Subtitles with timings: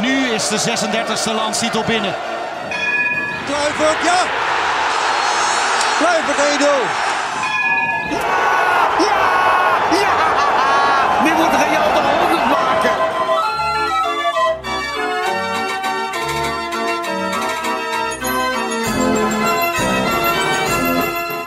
[0.00, 2.14] nu is de 36e landstitel binnen.
[3.46, 4.18] Kluivert, ja!
[5.98, 7.10] Kluivert 1-0.
[11.24, 12.90] Nu moet Real de 100 maken.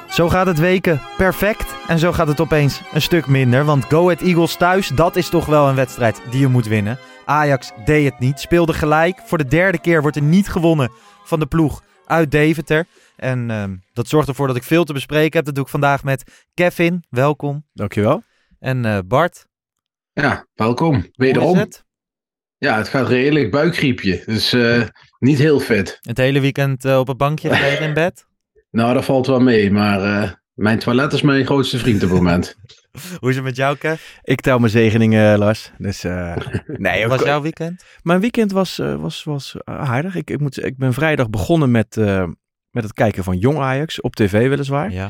[0.09, 3.65] Zo gaat het weken perfect en zo gaat het opeens een stuk minder.
[3.65, 6.99] Want Go Ahead Eagles thuis, dat is toch wel een wedstrijd die je moet winnen.
[7.25, 9.21] Ajax deed het niet, speelde gelijk.
[9.25, 10.91] Voor de derde keer wordt er niet gewonnen
[11.23, 12.85] van de ploeg uit Deventer.
[13.15, 15.45] En ehm, dat zorgt ervoor dat ik veel te bespreken heb.
[15.45, 17.65] Dat doe ik vandaag met Kevin, welkom.
[17.73, 18.23] Dankjewel.
[18.59, 19.45] En eh, Bart,
[20.13, 20.93] Ja, welkom.
[20.93, 21.57] hoe is Wederom.
[21.57, 21.83] het?
[22.57, 24.23] Ja, het gaat redelijk buikgriepje.
[24.25, 24.81] Dus eh,
[25.19, 25.97] niet heel vet.
[26.01, 28.25] Het hele weekend eh, op het bankje gelegen in bed?
[28.71, 29.71] Nou, dat valt wel mee.
[29.71, 32.55] Maar eh, mijn toilet is mijn grootste vriend op het moment.
[33.19, 34.01] Hoe is het met jou, Kev?
[34.23, 35.71] Ik tel mijn zegeningen, Lars.
[35.77, 37.83] Dus eh, nee, was jouw weekend?
[38.01, 40.15] mijn weekend was, eh, was, was aardig.
[40.15, 42.27] Ik, ik, moet, ik ben vrijdag begonnen met, eh,
[42.69, 44.01] met het kijken van Jong Ajax.
[44.01, 44.91] Op tv weliswaar.
[44.91, 45.09] Ja,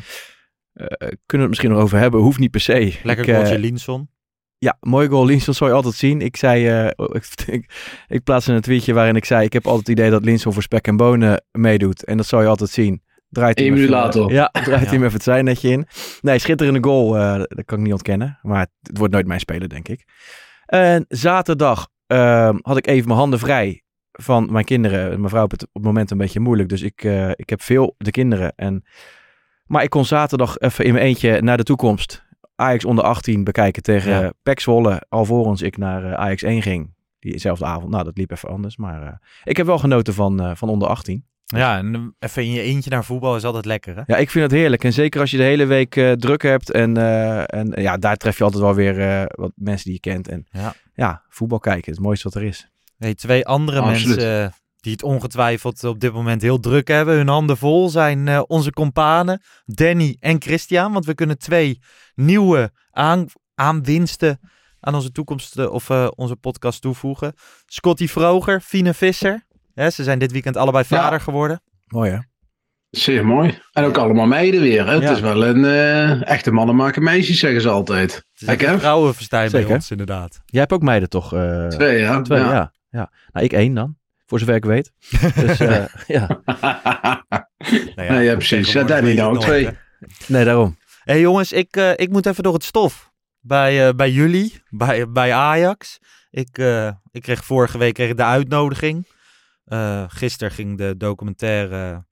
[0.74, 2.20] Eh, kunnen we het misschien nog over hebben.
[2.22, 3.00] Hoeft niet per se.
[3.04, 4.10] lekker ik, eh, goaltje Linson.
[4.58, 5.26] Ja, mooi goal.
[5.26, 6.22] Linson zal je altijd zien.
[6.22, 7.74] Ik zei, eh, oh, ik, ik,
[8.08, 10.62] ik plaatste een tweetje waarin ik zei, ik heb altijd het idee dat Linson voor
[10.62, 12.04] spek en bonen meedoet.
[12.04, 13.02] En dat zal je altijd zien.
[13.34, 14.32] Draait Eén minuut later.
[14.32, 14.78] Ja, draait Ja.
[14.78, 15.88] hij hem even het zijnetje in.
[16.22, 17.18] Nee, schitterende goal.
[17.18, 18.40] eh, dat kan ik niet ontkennen.
[18.42, 20.06] Maar het wordt nooit mijn speler, denk ik.
[20.66, 25.08] En zaterdag ehm, had ik even mijn handen vrij van mijn kinderen.
[25.18, 26.70] Mijn vrouw heeft het op het moment een beetje moeilijk.
[26.70, 28.54] Dus ik, eh, ik heb veel de kinderen.
[28.56, 28.84] En,
[29.66, 32.24] maar ik kon zaterdag even in mijn eentje naar de toekomst.
[32.56, 34.34] Ajax onder 18 bekijken tegen Ja.
[34.44, 35.02] Pek Zwolle.
[35.10, 36.94] Alvorens ik naar eh, Ajax 1 ging.
[37.20, 37.90] Diezelfde avond.
[37.92, 38.78] Nou, dat liep even anders.
[38.78, 41.26] Maar eh, ik heb wel genoten van, eh, van onder 18.
[41.46, 44.02] Ja, en eh, even in je eentje naar voetbal is altijd lekker, hè?
[44.06, 44.84] Ja, ik vind het heerlijk.
[44.84, 46.72] En zeker als je de hele week eh, druk hebt.
[46.72, 50.00] En, eh, en ja, daar tref je altijd wel weer eh, wat mensen die je
[50.00, 50.28] kent.
[50.28, 50.74] En Ja.
[50.94, 51.92] ja, voetbal kijken.
[51.92, 52.70] Het mooiste wat er is.
[52.98, 54.16] Nee, twee andere Absoluut.
[54.18, 58.42] mensen die het ongetwijfeld op dit moment heel druk hebben, hun handen vol, zijn eh,
[58.48, 60.94] onze companen Danny en Christian.
[60.94, 61.80] Want we kunnen twee
[62.16, 63.26] nieuwe aan,
[63.56, 64.40] aanwinsten
[64.80, 67.34] aan onze toekomst of eh, onze podcast toevoegen.
[67.66, 69.46] Scotty Vroger, Fine Visser.
[69.74, 70.98] Ja, ze zijn dit weekend allebei Ja.
[70.98, 71.62] vader geworden.
[71.88, 72.18] Mooi hè?
[72.90, 73.60] Zeer mooi.
[73.72, 74.86] En ook allemaal meiden weer.
[74.86, 74.94] Hè?
[74.94, 75.00] Ja.
[75.00, 78.26] Het is wel een eh, echte mannen maken meisjes, zeggen ze altijd.
[78.34, 80.42] Het is vrouwenverstijn bij ons inderdaad.
[80.46, 81.34] Jij hebt ook meiden toch?
[81.34, 82.22] eh, Twee, ja.
[82.22, 82.52] Twee, ja.
[82.52, 82.72] ja.
[82.90, 83.12] ja.
[83.32, 83.98] Nou, ik één dan.
[84.26, 84.92] Voor zover ik weet.
[85.36, 86.42] Dus eh, ja.
[86.48, 87.44] Nou
[88.10, 88.72] Nee, ja, precies.
[88.72, 89.66] Danny weet je nou het ook twee.
[89.66, 89.72] hè.
[90.28, 90.78] Nee, daarom.
[91.04, 93.12] Hé hey jongens, ik, eh, ik moet even door het stof.
[93.40, 96.00] Bij, eh, bij jullie, bij, bij Ajax.
[96.32, 99.08] Ik, eh, ik kreeg vorige week kreeg de uitnodiging.
[99.74, 102.06] Eh gisteren ging de documentaire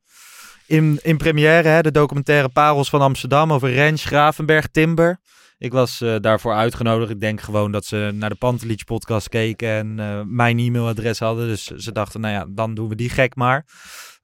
[0.65, 5.19] in, in première, hè, de documentaire Parels van Amsterdam over Rens, Gravenberg, Timber.
[5.57, 7.11] Ik was eh, daarvoor uitgenodigd.
[7.11, 11.47] Ik denk gewoon dat ze naar de Pantelich podcast keken en eh, mijn e-mailadres hadden.
[11.47, 13.65] Dus ze dachten, nou ja, dan doen we die gek maar.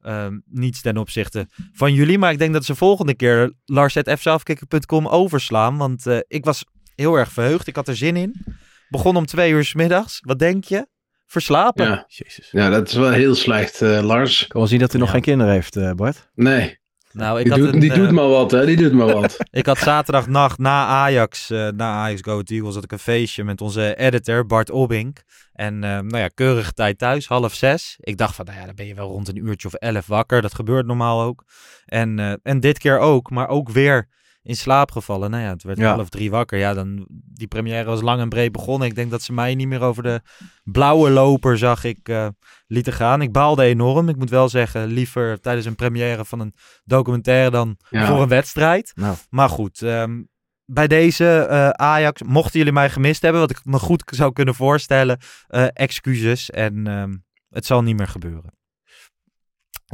[0.00, 2.18] Ehm, niets ten opzichte van jullie.
[2.18, 5.76] Maar ik denk dat ze volgende keer lars.fzelfkikker.com overslaan.
[5.76, 7.66] Want ik was heel erg verheugd.
[7.66, 8.44] Ik had er zin in.
[8.88, 10.20] Begon om twee uur s middags.
[10.20, 10.86] Wat denk je?
[11.28, 11.84] Verslapen.
[11.86, 12.04] Ja.
[12.08, 12.48] Jezus.
[12.50, 14.42] ja, dat is wel heel slecht, eh, Lars.
[14.42, 16.28] Ik kan wel zien dat hij nog geen kinderen heeft, eh, Bart.
[16.34, 16.78] Nee,
[17.12, 18.66] Nou, ik die, had, doet, een, die eh, doet maar wat, hè.
[18.66, 19.36] Die doet maar wat.
[19.50, 23.44] ik had zaterdagnacht na Ajax, eh, na Ajax Go Ahead Eagles, had ik een feestje
[23.44, 25.22] met onze editor Bart Obbink.
[25.58, 27.96] En eh, nou ja, keurige tijd thuis, half zes.
[28.00, 30.42] Ik dacht van, nou ja, dan ben je wel rond een uurtje of elf wakker.
[30.42, 31.44] Dat gebeurt normaal ook.
[31.84, 34.08] En, eh, en dit keer ook, maar ook weer
[34.48, 35.30] in slaap gevallen.
[35.30, 35.94] Nou ja, het werd Ja.
[35.94, 36.58] half drie wakker.
[36.58, 38.88] Ja, dan, die première was lang en breed begonnen.
[38.88, 40.20] Ik denk dat ze mij niet meer over de
[40.64, 42.28] blauwe loper, zag ik, eh,
[42.66, 43.22] lieten gaan.
[43.22, 44.08] Ik baalde enorm.
[44.08, 46.54] Ik moet wel zeggen, liever tijdens een première van een
[46.84, 48.06] documentaire dan Ja.
[48.06, 48.92] voor een wedstrijd.
[48.94, 50.22] Nou, Maar goed, ehm,
[50.64, 54.54] bij deze eh, Ajax, mochten jullie mij gemist hebben, wat ik me goed zou kunnen
[54.54, 56.50] voorstellen, eh, excuses.
[56.50, 57.16] En ehm,
[57.50, 58.52] Het zal niet meer gebeuren.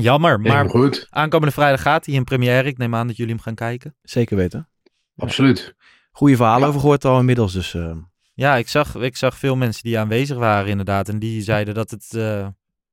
[0.00, 2.68] Jammer, maar Maar goed, aankomende vrijdag gaat hij in première.
[2.68, 3.96] Ik neem aan dat jullie hem gaan kijken.
[4.02, 4.68] Zeker weten.
[5.16, 5.74] absoluut.
[6.12, 6.66] Goede verhalen Ja.
[6.68, 7.52] over gehoord al inmiddels.
[7.52, 7.96] Dus eh,
[8.34, 11.08] Ja, ik zag, ik zag veel mensen die aanwezig waren inderdaad.
[11.08, 12.46] En die zeiden dat het, eh,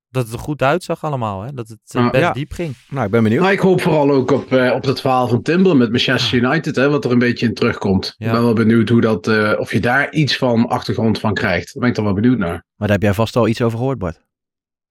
[0.10, 1.42] dat het er goed uitzag allemaal.
[1.42, 1.54] Hè?
[1.54, 2.32] Dat het eh, best Ja.
[2.32, 2.76] diep ging.
[2.90, 3.42] nou, ik ben benieuwd.
[3.42, 6.76] Nou, ik hoop vooral ook op, eh, op het verhaal van Timber met Manchester United,
[6.76, 8.16] hè, wat er een beetje in terugkomt.
[8.18, 8.26] Ja.
[8.26, 11.66] Ik ben wel benieuwd hoe dat, eh, of je daar iets van achtergrond van krijgt.
[11.74, 12.50] Daar ben ik dan wel benieuwd naar.
[12.76, 14.22] Maar daar heb jij vast al iets over gehoord, Bart.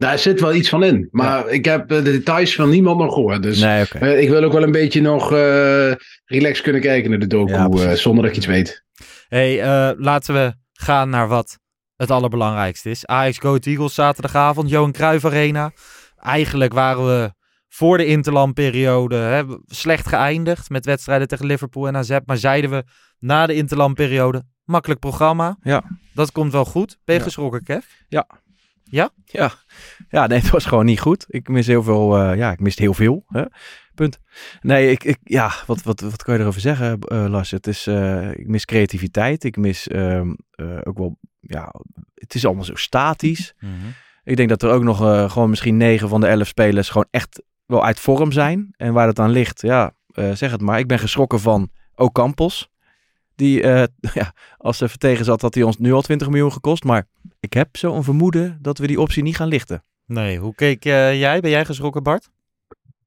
[0.00, 1.08] Daar zit wel iets van in.
[1.10, 3.42] Maar ik heb eh, de details van niemand nog gehoord.
[3.42, 5.92] Dus Nee, eh, ik wil ook wel een beetje nog eh
[6.24, 7.52] relaxed kunnen kijken naar de docu.
[7.52, 8.84] Ja, eh, zonder dat ik iets weet.
[9.28, 11.58] hey, eh, laten we gaan naar wat
[11.96, 13.06] het allerbelangrijkste is.
[13.06, 15.72] Ajax Go Eagles zaterdagavond, Johan Cruijff Arena.
[16.16, 17.32] Eigenlijk waren we
[17.68, 22.18] voor de interlandperiode hè, slecht geëindigd met wedstrijden tegen Liverpool en AZ.
[22.24, 22.84] Maar zeiden we
[23.18, 25.56] na de interlandperiode, makkelijk programma.
[25.62, 25.82] Ja.
[26.14, 26.96] Dat komt wel goed.
[27.04, 27.26] Ben je Ja.
[27.26, 27.84] geschrokken, Kev?
[28.08, 28.26] Ja.
[30.08, 31.24] Ja, nee, het was gewoon niet goed.
[31.28, 33.24] Ik mis heel veel, eh, ja, ik miste heel veel.
[33.26, 33.42] Hè?
[34.00, 34.18] Punt.
[34.60, 37.50] Nee, ik, ik, ja, wat, wat, wat kan je erover zeggen, eh, Lars?
[37.50, 39.44] Het is, eh, ik mis creativiteit.
[39.44, 41.74] Ik mis ehm, eh, ook wel, ja,
[42.14, 43.54] het is allemaal zo statisch.
[44.24, 44.96] Ik denk dat er ook nog
[45.32, 48.74] gewoon misschien negen van de elf spelers gewoon echt wel uit vorm zijn.
[48.76, 50.78] En waar dat aan ligt, ja, zeg het maar.
[50.78, 52.70] Ik ben geschrokken van Ocampos.
[53.34, 53.66] Die,
[54.20, 56.84] ja, als ze even tegen zat, had hij ons nu al 20 miljoen gekost.
[56.84, 57.06] Maar
[57.40, 59.84] ik heb zo'n vermoeden dat we die optie niet gaan lichten.
[60.06, 61.40] Nee, hoe keek eh, jij?
[61.40, 62.28] Ben jij geschrokken, Bart?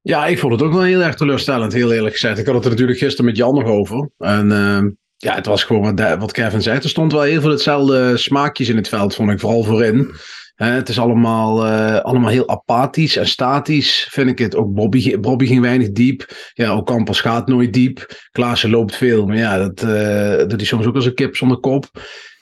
[0.02, 2.38] Ja, ik vond het ook wel heel erg teleurstellend, heel eerlijk gezegd.
[2.38, 4.10] Ik had het er natuurlijk gisteren met Jan nog over.
[4.18, 6.78] En ehm, ja, het was gewoon wat, wat Kevin zei.
[6.78, 10.16] Er stond wel heel veel hetzelfde smaakjes in het veld, vond ik, vooral voorin.
[10.56, 14.56] Hè, het is allemaal, eh, allemaal heel apathisch en statisch, vind ik het.
[14.56, 16.52] Ook Bobby, Bobby ging weinig diep.
[16.54, 18.28] Ja, ook Campos gaat nooit diep.
[18.32, 21.58] Klaassen loopt veel, maar ja, dat eh doet hij soms ook als een kip zonder
[21.58, 21.86] kop.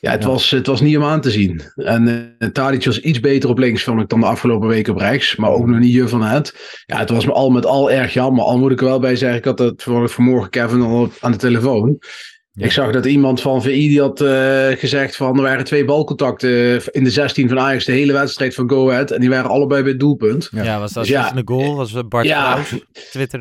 [0.02, 0.30] Ja, het, Ja.
[0.30, 1.62] Was, het was niet om aan te zien.
[1.76, 5.00] En uh, Tadic was iets beter op links, vond ik, dan de afgelopen weken op
[5.00, 5.36] rechts.
[5.36, 6.84] Maar ook nog niet je van het.
[6.86, 8.44] Ja, het was me al met al erg jammer.
[8.44, 11.38] Al moet ik er wel bij zeggen, ik had het vanmorgen Kevin al aan de
[11.38, 12.00] telefoon.
[12.54, 12.66] Ja.
[12.66, 16.82] Ik zag dat iemand van VI die had eh, gezegd van er waren twee balcontacten
[16.92, 19.12] in de 16 van Ajax de hele wedstrijd van Go Ahead.
[19.12, 20.50] En die waren allebei bij het doelpunt.
[20.52, 21.36] Ja, was dat Dus ja.
[21.36, 21.76] een goal?
[21.76, 22.64] Was Bart Ja.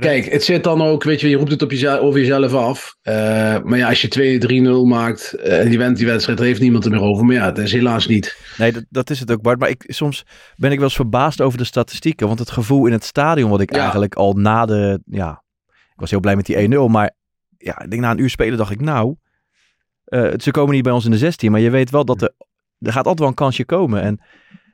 [0.01, 2.97] Kijk, het zit dan ook, weet je, je roept het op jezelf, over jezelf af.
[3.03, 3.15] Eh,
[3.63, 4.09] maar ja, als je
[4.85, 7.25] 2-3-0 maakt eh, en je wint die wedstrijd, er heeft niemand er meer over.
[7.25, 8.37] Maar ja, dat is helaas niet.
[8.59, 9.59] Nee, dat, dat is het ook, Bart.
[9.59, 10.25] Maar ik, soms
[10.57, 12.27] ben ik wel eens verbaasd over de statistieken.
[12.27, 13.81] Want het gevoel in het stadion, wat ik Ja.
[13.81, 15.01] eigenlijk al na de...
[15.05, 16.91] Ja, ik was heel blij met die 1-0.
[16.91, 17.19] Maar
[17.63, 19.15] ja, ik denk na een uur spelen dacht ik, nou...
[20.05, 21.51] eh, ze komen niet bij ons in de 16.
[21.51, 22.33] Maar je weet wel dat er...
[22.79, 24.03] Er gaat altijd wel een kansje komen.
[24.03, 24.21] En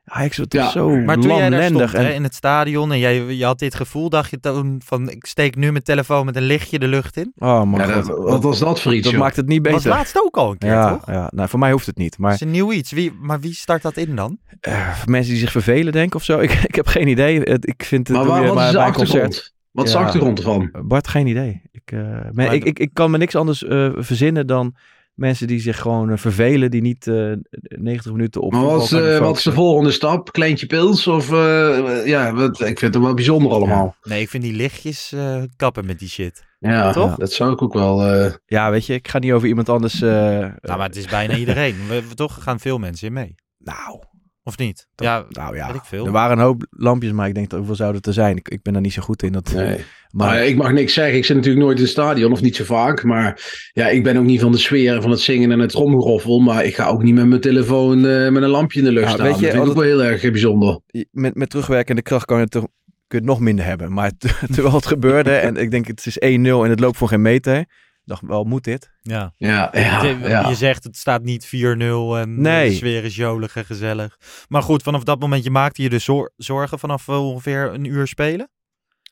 [0.04, 0.70] Ajax toch Ja.
[0.70, 1.60] zo Maar toen jij daar
[1.92, 5.10] hè, En, in het stadion en jij, je had dit gevoel, dacht je toen van
[5.10, 7.32] ik steek nu mijn telefoon met een lichtje de lucht in?
[7.36, 9.02] oh man, Ja, dat, wat was dat voor iets?
[9.02, 9.20] dat joh?
[9.20, 9.98] maakt het niet Dat was beter.
[9.98, 11.06] laatst ook al een keer, ja, toch?
[11.06, 12.18] ja, nou, voor mij hoeft het niet.
[12.18, 12.92] Maar is een nieuw iets.
[12.92, 14.38] Wie, maar wie start dat in dan?
[14.60, 16.38] eh, mensen die zich vervelen, denk ik, of zo.
[16.46, 17.40] Ik, ik heb geen idee.
[17.40, 19.22] Het- Ik vind het Maar waar, wat is maar de bij een achtergrond?
[19.24, 19.54] concert.
[19.76, 20.70] Wat is de achtergrond ervan?
[20.82, 21.62] Bart, geen idee.
[21.70, 24.76] Ik, eh, maar Maar ik, ik, ik kan me niks anders eh, verzinnen dan
[25.14, 28.52] mensen die zich gewoon eh, vervelen, die niet eh 90 minuten op.
[28.52, 30.32] Maar wat eh, wat is de volgende stap?
[30.32, 31.06] Kleintje pils?
[31.06, 33.96] Of, eh, ja, wat, ik vind het wel bijzonder allemaal.
[34.02, 36.44] Nee, ik vind die lichtjes eh, kappen met die shit.
[36.58, 37.14] Ja, Toch?
[37.16, 38.02] dat zou ik ook wel...
[38.06, 40.02] eh, Ja, weet je, ik ga niet over iemand anders.
[40.02, 41.74] eh, Nou, maar het is bijna iedereen.
[41.88, 43.34] We, we- toch gaan veel mensen in mee.
[43.58, 44.02] nou,
[44.46, 44.86] Of niet?
[44.94, 45.66] Dat- ja, nou ja.
[45.66, 46.06] weet ik veel.
[46.06, 48.36] Er waren een hoop lampjes, maar ik denk dat hoeveel zouden het er zijn.
[48.36, 49.32] Ik, ik ben daar niet zo goed in.
[49.32, 49.66] Dat, nee.
[49.66, 49.76] maar
[50.10, 51.16] Maar ik mag niks zeggen.
[51.16, 53.02] Ik zit natuurlijk nooit in het stadion, of niet zo vaak.
[53.04, 53.40] Maar
[53.72, 56.38] ja, ik ben ook niet van de sfeer van het zingen en het tromgeroffel.
[56.40, 59.06] Maar ik ga ook niet met mijn telefoon eh, met een lampje in de lucht
[59.08, 59.26] Ja, staan.
[59.26, 60.80] weet je, dat vind ik ook wel heel erg eh, bijzonder.
[61.10, 63.92] met, met terugwerkende kracht kan je het, toch, kun je het nog minder hebben.
[63.92, 64.10] Maar
[64.54, 67.64] terwijl het gebeurde, en ik denk het is 1-0 en het loopt voor geen meter.
[68.06, 68.90] Dacht wel, moet dit?
[69.02, 69.32] ja.
[69.36, 70.48] Ja, ja, Het- ja.
[70.48, 72.68] Je zegt het staat niet 4-0 en Nee.
[72.68, 74.16] de sfeer is jolig en gezellig.
[74.48, 77.84] Maar goed, vanaf dat moment je maakte je dus zor- zorgen vanaf eh, ongeveer een
[77.84, 78.50] uur spelen.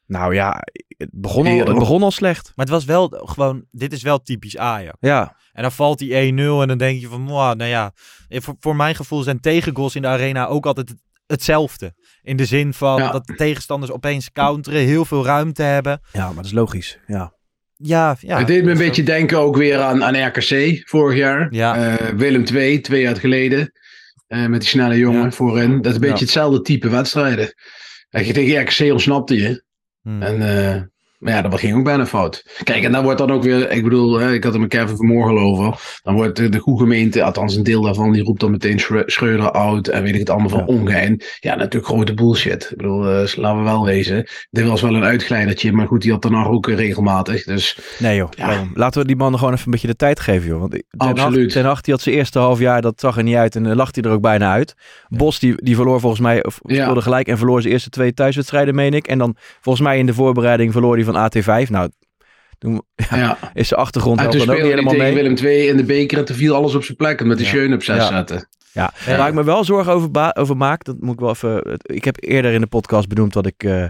[0.06, 0.60] Nou ja,
[0.96, 2.52] het begon al, het begon al slecht.
[2.54, 4.96] Maar het was wel gewoon, dit is wel typisch Ajax.
[5.00, 7.92] Ja, En dan valt die 1-0 en dan denk je van, "Mwah, nou ja,
[8.28, 11.94] eh, voor, voor mijn gevoel zijn tegengoals in de arena ook altijd het- hetzelfde.
[12.22, 13.10] In de zin van Ja.
[13.10, 16.00] dat de tegenstanders opeens counteren, heel veel ruimte hebben.
[16.12, 16.98] ja, maar dat is logisch.
[17.06, 17.33] Ja.
[17.76, 18.38] Ja, ja.
[18.38, 21.46] het deed me een zo- beetje denken ook weer aan, aan RKC vorig jaar.
[21.50, 21.76] Ja.
[21.96, 23.72] Eh, Willem II, twee jaar geleden.
[24.26, 25.30] eh, met die snelle jongen Ja.
[25.30, 25.76] voorin.
[25.76, 27.54] Dat is een beetje hetzelfde type wedstrijden.
[28.10, 29.64] Dat je tegen RKC ontsnapte je.
[30.02, 30.22] Hmm.
[30.22, 30.82] En, eh,
[31.24, 32.44] Maar ja, dat ging ook bijna fout.
[32.64, 34.96] Kijk, en dan wordt dan ook weer, ik bedoel, hè, ik had er met Kevin
[34.96, 35.98] vanmorgen over.
[36.02, 39.02] Dan wordt de, de goede gemeente, althans een deel daarvan, die roept dan meteen Schre-
[39.06, 40.64] Schreuder oud en weet ik het allemaal van Ja.
[40.64, 41.22] ongein.
[41.40, 42.68] Ja, natuurlijk grote bullshit.
[42.70, 44.26] Ik bedoel, eh, laten we wel wezen.
[44.50, 47.44] Dit was wel een uitglijdertje, maar goed, die had daarna ook eh, regelmatig.
[47.44, 48.62] Dus Nee joh, Ja.
[48.74, 50.58] laten we die man gewoon even een beetje de tijd geven joh.
[50.60, 51.50] Want Ten Absoluut.
[51.52, 53.76] Ten Hag, die had zijn eerste half jaar, dat zag er niet uit en dan
[53.76, 54.74] lacht hij er ook bijna uit.
[55.08, 56.82] Bos die, die verloor volgens mij, of Ja.
[56.82, 59.06] speelde gelijk en verloor zijn eerste twee thuiswedstrijden meen ik.
[59.06, 61.70] En dan volgens mij in de voorbereiding verloor hij van AT5.
[61.70, 61.90] Nou,
[62.58, 63.38] toen ja, ja.
[63.54, 65.22] is zijn achtergrond En toen dan ook niet helemaal tegen mee.
[65.22, 67.20] Willem II in de beker en toen viel alles op zijn plek.
[67.20, 67.48] En met de Ja.
[67.50, 68.06] Schöne op zes Ja.
[68.06, 68.48] zetten.
[68.72, 69.16] Ja, Ja.
[69.16, 71.78] waar ik me wel zorgen over, over maak, dat moet ik wel even.
[71.82, 73.82] Ik heb eerder in de podcast benoemd dat ik eh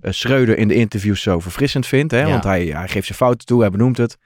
[0.00, 2.10] eh, Schreuder in de interviews zo verfrissend vind.
[2.10, 2.20] Hè?
[2.20, 2.28] Ja.
[2.28, 4.18] Want hij, hij geeft zijn fouten toe, hij benoemt het.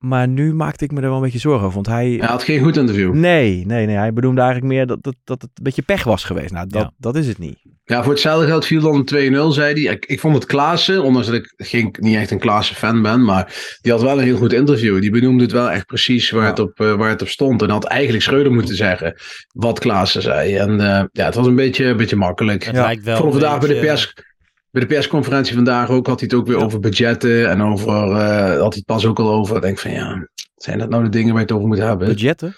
[0.00, 1.74] Maar nu maakte ik me er wel een beetje zorgen over.
[1.74, 2.08] Want hij.
[2.18, 3.12] Hij had geen goed interview.
[3.14, 3.96] Nee, nee, nee.
[3.96, 6.52] Hij benoemde eigenlijk meer dat, dat, dat het een beetje pech was geweest.
[6.52, 6.90] Nou, dat, Ja.
[6.98, 7.58] dat is het niet.
[7.84, 9.92] Ja, voor hetzelfde geld viel dan een 2-0, zei hij.
[9.94, 13.76] Ik, ik vond het Klaassen, ondanks dat ik geen, niet echt een Klaassen-fan ben, maar
[13.80, 15.00] die had wel een heel goed interview.
[15.00, 16.48] Die benoemde het wel echt precies waar, Ja.
[16.48, 17.62] het, op, eh, waar het op stond.
[17.62, 19.14] En had eigenlijk Schreuder moeten zeggen
[19.52, 20.54] wat Klaassen zei.
[20.56, 22.64] En eh, ja, het was een beetje, een beetje makkelijk.
[22.64, 22.82] Het Ja.
[22.82, 24.14] lijkt wel Ik vond vandaag bij de, pers,
[24.70, 26.64] bij de persconferentie vandaag ook, had hij het ook weer Ja.
[26.64, 29.56] over budgetten en over, eh, had hij het pas ook al over.
[29.56, 32.08] Ik denk van ja, zijn dat nou de dingen waar je het over moet hebben?
[32.08, 32.54] Budgetten?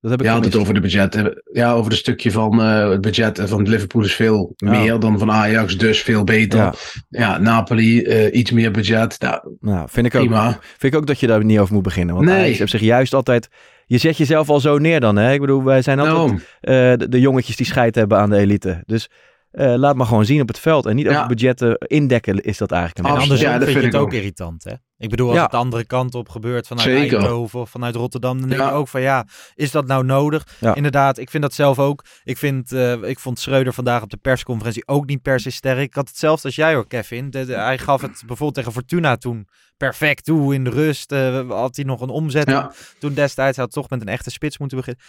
[0.00, 1.42] Dat heb ik Ja, het over de budgetten.
[1.52, 4.70] Ja, over het stukje van eh, het budget van Liverpool is veel Ja.
[4.70, 6.58] meer dan van Ajax, dus veel beter.
[6.58, 6.74] Ja.
[7.08, 9.16] Ja, Napoli, eh, iets meer budget.
[9.20, 10.20] Nou, Nou, vind ik ook.
[10.20, 10.58] prima.
[10.78, 12.14] Vind ik ook dat je daar niet over moet beginnen.
[12.14, 12.38] Want Nee.
[12.40, 13.48] Ajax heeft zich juist altijd...
[13.86, 15.32] Je zet jezelf al zo neer dan, hè?
[15.32, 16.30] Ik bedoel, wij zijn altijd
[16.60, 18.82] eh, de, de jongetjes die scheid hebben aan de elite.
[18.86, 19.08] Dus
[19.52, 20.86] eh, laat maar gewoon zien op het veld.
[20.86, 21.14] En niet Ja.
[21.14, 23.94] over budgetten indekken is dat eigenlijk een En andersom Ja, dat vind je vind het
[23.94, 24.12] ik ook ook.
[24.20, 24.72] irritant, hè?
[24.98, 25.42] Ik bedoel, als Ja.
[25.42, 27.18] het de andere kant op gebeurt vanuit Zeker.
[27.18, 28.68] Eindhoven of vanuit Rotterdam, dan denk Ja.
[28.68, 30.46] je ook van ja, is dat nou nodig?
[30.60, 30.74] Ja.
[30.74, 32.04] Inderdaad, ik vind dat zelf ook.
[32.24, 35.78] Ik, vind, eh, ik vond Schreuder vandaag op de persconferentie ook niet per se sterk.
[35.78, 37.30] Ik had hetzelfde als jij hoor, Kevin.
[37.30, 41.12] De, de- hij gaf het bijvoorbeeld tegen Fortuna toen perfect toe in de rust.
[41.12, 42.72] eh, had hij nog een omzet Ja.
[42.98, 43.56] toen destijds.
[43.56, 45.02] Hij had toch met een echte spits moeten beginnen.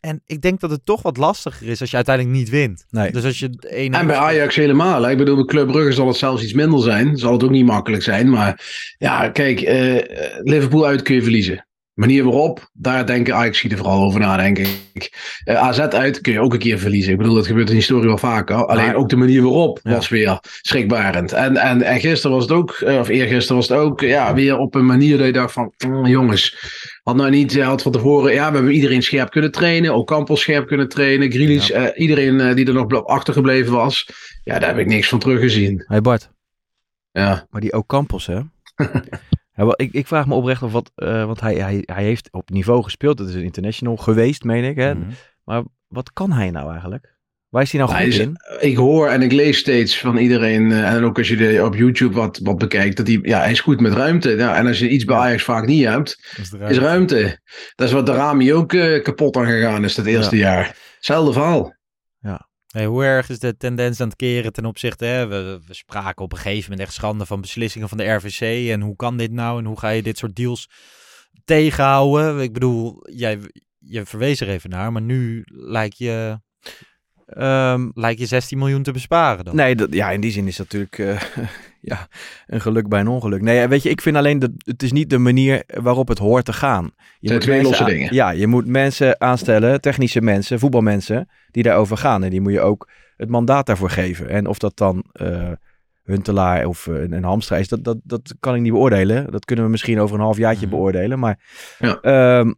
[0.00, 2.84] En ik denk dat het toch wat lastiger is als je uiteindelijk niet wint.
[2.90, 3.10] Nee.
[3.12, 5.02] Dus als je de ene En bij Ajax helemaal.
[5.02, 5.10] hè.
[5.10, 7.16] Ik bedoel, bij Club Brugge zal het zelfs iets minder zijn.
[7.16, 8.30] Zal het ook niet makkelijk zijn.
[8.30, 8.64] Maar
[8.98, 11.67] ja, kijk, eh, Liverpool uit kun je verliezen.
[11.98, 15.12] Manier waarop, daar denken Ajax er vooral over na, denk ik.
[15.44, 17.12] Eh, AZ uit kun je ook een keer verliezen.
[17.12, 18.66] Ik bedoel, dat gebeurt in de historie wel vaker.
[18.66, 19.90] Alleen Maar- ook de manier waarop Ja.
[19.90, 21.32] was weer schrikbarend.
[21.32, 24.58] En, en, en gisteren was het ook, eh, of eergisteren was het ook, ja, weer
[24.58, 26.56] op een manier dat je dacht van, "Mm, jongens,
[27.02, 29.94] had nou niet, had van tevoren, ja, we hebben iedereen scherp kunnen trainen.
[29.94, 31.30] Ook Campos scherp kunnen trainen.
[31.32, 34.08] Grealish, eh, iedereen die er nog bl- achtergebleven was.
[34.44, 35.84] Ja, daar heb ik niks van teruggezien.
[35.86, 36.30] Hey Bart,
[37.12, 38.40] Ja, maar die Ocampos, hè?
[39.58, 42.28] Ja, wel, ik, ik vraag me oprecht of wat, eh, want hij, hij, hij heeft
[42.32, 43.18] op niveau gespeeld.
[43.18, 44.76] Het is een international geweest, meen ik.
[44.76, 44.94] Hè?
[44.94, 45.08] Mhm.
[45.44, 47.16] Maar wat kan hij nou eigenlijk?
[47.48, 48.36] Waar is hij nou Hij goed is- in?
[48.60, 51.74] ik hoor en ik lees steeds van iedereen, eh, en ook als je de, op
[51.74, 54.30] YouTube wat, wat bekijkt, dat hij, ja, hij is goed met ruimte.
[54.30, 56.34] Ja, en als je iets bij Ajax vaak niet hebt,
[56.68, 57.38] is ruimte.
[57.74, 60.76] Dat is wat de Rami ook eh, kapot aan gegaan is dat eerste jaar.
[60.96, 61.76] Hetzelfde verhaal.
[62.68, 65.26] Hoe erg is de tendens aan het keren ten opzichte, hè?
[65.26, 68.70] We, we spraken op een gegeven moment echt schande van beslissingen van de RVC.
[68.70, 70.70] En hoe kan dit nou en hoe ga je dit soort deals
[71.44, 72.40] tegenhouden?
[72.40, 73.38] Ik bedoel, jij,
[73.78, 76.40] je verwees er even naar, maar nu lijkt je,
[77.28, 79.56] Ehm, lijkt je 16 miljoen te besparen dan.
[79.56, 81.46] nee, dat, ja, in die zin is dat natuurlijk eh,
[81.88, 82.08] ja,
[82.46, 83.42] een geluk bij een ongeluk.
[83.42, 86.44] Nee, weet je, ik vind alleen dat het is niet de manier waarop het hoort
[86.44, 86.90] te gaan.
[87.20, 88.14] Je zijn twee losse aan- dingen.
[88.14, 92.24] Ja, je moet mensen aanstellen, technische mensen, voetbalmensen, die daarover gaan.
[92.24, 94.28] En die moet je ook het mandaat daarvoor geven.
[94.28, 95.50] En of dat dan eh
[96.02, 99.30] Huntelaar of eh, een, een Hamstra is, dat, dat, dat kan ik niet beoordelen.
[99.30, 100.74] Dat kunnen we misschien over een half jaartje Mhm.
[100.74, 101.18] beoordelen.
[101.18, 101.38] Maar
[101.78, 102.00] Ja.
[102.00, 102.52] ehm,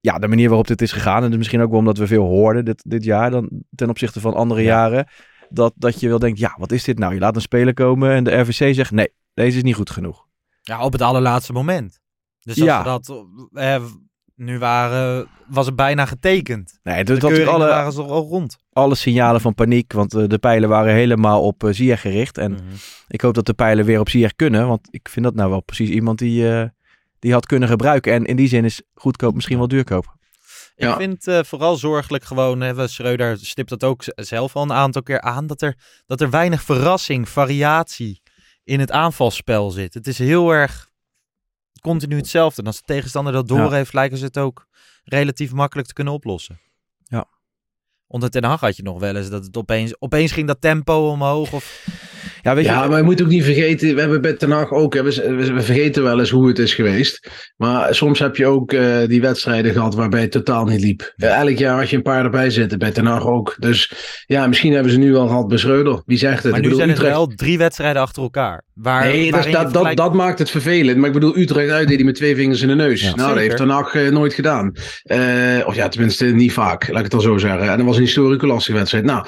[0.00, 2.24] ja, de manier waarop dit is gegaan, en dus misschien ook wel omdat we veel
[2.24, 4.66] hoorden dit, dit jaar dan ten opzichte van andere Ja.
[4.66, 5.06] jaren,
[5.50, 7.14] dat, dat je wel denkt, ja, wat is dit nou?
[7.14, 10.26] Je laat een speler komen en de RVC zegt, nee, deze is niet goed genoeg.
[10.62, 12.00] Ja, op het allerlaatste moment.
[12.40, 12.82] Dus als Ja.
[12.82, 13.84] dat eh,
[14.34, 16.78] nu waren, was het bijna getekend.
[16.82, 18.56] Nee, dus dat alle, waren ze al rond.
[18.72, 22.38] alle signalen van paniek, want eh, de pijlen waren helemaal op uh, Ziyech gericht.
[22.38, 22.62] En Mhm.
[23.08, 25.60] ik hoop dat de pijlen weer op Ziyech kunnen, want ik vind dat nou wel
[25.62, 26.68] precies iemand die, eh,
[27.18, 28.12] die had kunnen gebruiken.
[28.12, 30.16] En in die zin is goedkoop misschien wel duurkoop.
[30.78, 34.72] Ik vind eh, vooral zorgelijk gewoon, hè, we- Schreuder stipt dat ook zelf al een
[34.72, 38.22] aantal keer aan, dat er, dat er weinig verrassing, variatie
[38.64, 39.94] in het aanvalsspel zit.
[39.94, 40.88] Het is heel erg
[41.80, 42.60] continu hetzelfde.
[42.60, 43.70] En als de tegenstander dat door Ja.
[43.70, 44.66] heeft, lijken ze het ook
[45.04, 46.60] relatief makkelijk te kunnen oplossen.
[47.04, 47.26] Ja.
[48.06, 51.08] Onder Ten Hag had je nog wel eens dat het opeens, opeens ging dat tempo
[51.10, 51.52] omhoog.
[51.52, 51.86] Of,
[52.42, 54.70] Ja, weet Ja, je, maar je moet ook niet vergeten, we hebben bij Ten Hag
[54.72, 55.12] ook, we,
[55.62, 57.30] vergeten wel eens hoe het is geweest.
[57.56, 61.12] Maar soms heb je ook eh, die wedstrijden gehad waarbij het totaal niet liep.
[61.16, 63.56] Eh, elk jaar had je een paar erbij zitten, bij Ten Hag ook.
[63.58, 63.92] Dus
[64.26, 66.02] ja, misschien hebben ze nu wel gehad bij Schreuder.
[66.06, 66.52] Wie zegt het?
[66.52, 68.62] Maar Ik nu bedoel, zijn het Utrecht- wel drie wedstrijden achter elkaar.
[68.74, 70.96] Waar, Nee, dat, dat, dat, maakt het vervelend.
[70.96, 73.00] Maar ik bedoel, Utrecht uit deed hij met twee vingers in de neus.
[73.02, 74.72] Ja, nou, dat heeft Ten Hag eh, nooit gedaan.
[75.02, 75.18] Eh,
[75.64, 77.70] of ja, tenminste niet vaak, laat ik het al zo zeggen.
[77.70, 79.04] En dat was een historische lastige wedstrijd.
[79.04, 79.26] Nou,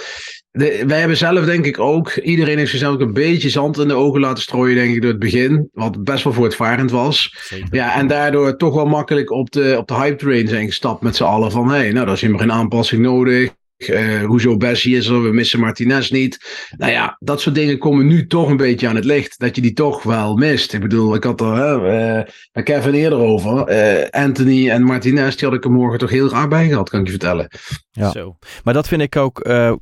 [0.53, 3.89] de- wij hebben zelf denk ik ook, iedereen heeft zichzelf ook een beetje zand in
[3.89, 5.69] de ogen laten strooien, denk ik, door het begin.
[5.73, 7.37] Wat best wel voortvarend was.
[7.43, 7.69] Zeker.
[7.71, 11.17] Ja, en daardoor toch wel makkelijk op de, op de hype train zijn gestapt met
[11.17, 11.51] z'n allen.
[11.51, 13.51] Van hé, hey, nou, daar is helemaal geen aanpassing nodig.
[13.81, 16.39] Eh, hoezo Bessie is er, we missen Martinez niet.
[16.77, 19.39] Nou ja, dat soort dingen komen nu toch een beetje aan het licht.
[19.39, 20.73] Dat je die toch wel mist.
[20.73, 23.65] Ik bedoel, ik had er eh, met Kevin eerder over.
[23.67, 27.01] Eh, Anthony en Martinez, die had ik er morgen toch heel graag bij gehad, kan
[27.01, 27.49] ik je vertellen.
[27.91, 28.11] Ja.
[28.11, 28.37] Zo.
[28.65, 29.73] maar dat vind ik ook, eh,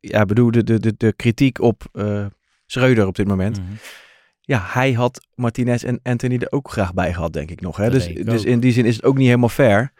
[0.00, 2.26] ja, bedoel, de, de, de, de kritiek op eh
[2.66, 3.58] Schreuder op dit moment.
[3.58, 3.72] Mhm.
[4.40, 7.76] Ja, hij had Martinez en Anthony er ook graag bij gehad, denk ik nog.
[7.76, 7.84] Hè?
[7.84, 9.92] Dat Dus, dus in die zin is het ook niet helemaal fair.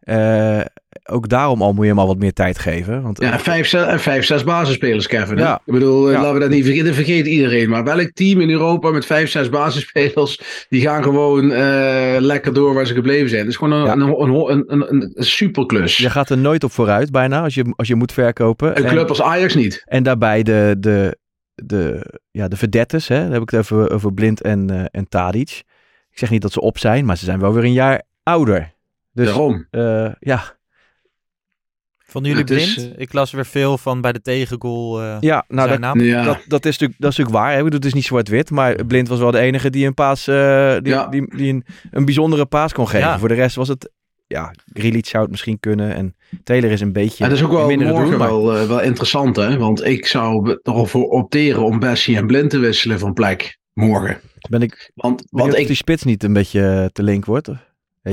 [0.00, 0.60] Eh,
[1.04, 3.02] ook daarom al moet je hem al wat meer tijd geven.
[3.02, 5.38] Want, Ja, en vijf, zes, en vijf, zes basisspelers, Kevin.
[5.38, 5.60] Ja.
[5.64, 6.18] Ik bedoel, eh, Ja.
[6.20, 6.94] laten we dat niet vergeten.
[6.94, 7.68] Vergeet iedereen.
[7.68, 12.74] Maar welk team in Europa met vijf, zes basisspelers, die gaan gewoon eh, lekker door
[12.74, 13.40] waar ze gebleven zijn.
[13.40, 13.92] Het is gewoon een, Ja.
[13.92, 15.96] een, een, een, superklus.
[15.96, 18.68] Je gaat er nooit op vooruit bijna als je, als je moet verkopen.
[18.76, 19.82] Een En- club als Ajax niet.
[19.84, 21.18] En daarbij de, de,
[21.54, 23.20] de, ja, de verdettes, hè?
[23.22, 25.62] daar heb ik het over, over Blind en, eh en Tadic.
[26.10, 28.74] Ik zeg niet dat ze op zijn, maar ze zijn wel weer een jaar ouder.
[29.12, 29.66] Dus Daarom.
[29.70, 30.55] eh, ja,
[32.08, 32.92] Vonden jullie Het is, blind?
[33.00, 35.02] Ik las weer veel van bij de tegengoal.
[35.02, 36.04] eh ja nou zijn dat, naam.
[36.06, 36.24] Ja.
[36.24, 37.56] dat, dat, is natuurlijk, dat is natuurlijk waar.
[37.56, 37.64] Hè?
[37.64, 40.92] Het is niet zwart-wit, maar Blind was wel de enige die een paas, eh, die,
[40.92, 41.06] Ja.
[41.06, 43.06] die, die een, een bijzondere paas kon geven.
[43.08, 43.18] Ja.
[43.18, 43.90] Voor de rest was het,
[44.26, 47.50] ja, Grealish zou het misschien kunnen en Taylor is een beetje Ja, dat is ook
[47.52, 49.58] wel morgen doen, maar- wel, eh, wel interessant, hè?
[49.58, 53.58] Want ik zou ervoor opteren om Bessie en Blind te wisselen van plek.
[53.72, 54.20] Morgen.
[54.48, 57.46] Ben ik, Want, want want ik, die spits niet een beetje eh, te link wordt?
[57.46, 57.56] Je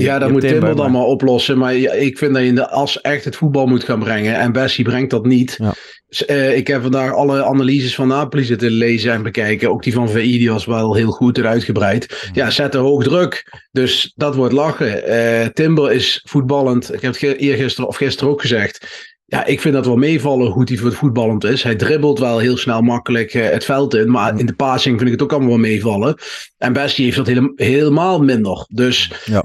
[0.02, 1.58] ja, dat moet Timber Timber, dan maar- maar oplossen.
[1.58, 4.34] Maar ik vind dat je in de as echt het voetbal moet gaan brengen.
[4.38, 5.54] En Bessie brengt dat niet.
[5.58, 5.74] Ja.
[6.08, 9.70] Dus, eh, ik heb vandaag alle analyses van Napoli zitten lezen en bekijken.
[9.70, 12.28] Ook die van VI, die was wel heel goed en uitgebreid.
[12.32, 13.60] Ja, zetten hoog druk.
[13.72, 15.04] Dus dat wordt lachen.
[15.06, 16.94] Eh, Timber is voetballend.
[16.94, 18.86] Ik heb het eergisteren of gisteren ook gezegd.
[19.26, 21.62] Ja, ik vind dat wel meevallen hoe goed hij voor het voetballend is.
[21.62, 24.10] Hij dribbelt wel heel snel makkelijk eh, het veld in.
[24.10, 26.14] Maar in de passing vind ik het ook allemaal wel meevallen.
[26.58, 28.66] En Bessie heeft dat hele- helemaal minder.
[28.68, 29.44] Dus Ja.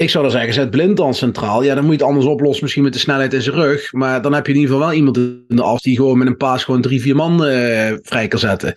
[0.00, 1.62] Ik zou dan zeggen, zet Blind dan centraal.
[1.62, 2.62] Ja, dan moet je het anders oplossen.
[2.62, 3.92] Misschien met de snelheid in zijn rug.
[3.92, 6.26] Maar dan heb je in ieder geval wel iemand in de as die gewoon met
[6.26, 8.74] een paas gewoon drie, vier man eh, vrij kan zetten.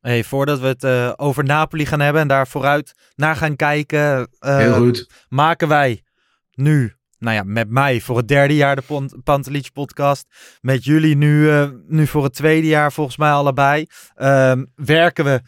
[0.00, 4.28] Hey, voordat we het eh, over Napoli gaan hebben en daar vooruit naar gaan kijken,
[4.38, 5.06] eh, Heel goed.
[5.28, 6.02] maken wij
[6.54, 10.26] nu, nou ja, met mij voor het derde jaar de Pon- Pantelic podcast.
[10.60, 11.50] Met jullie nu,
[11.88, 13.86] nu voor het tweede jaar volgens mij allebei.
[14.14, 15.40] Ehm, werken we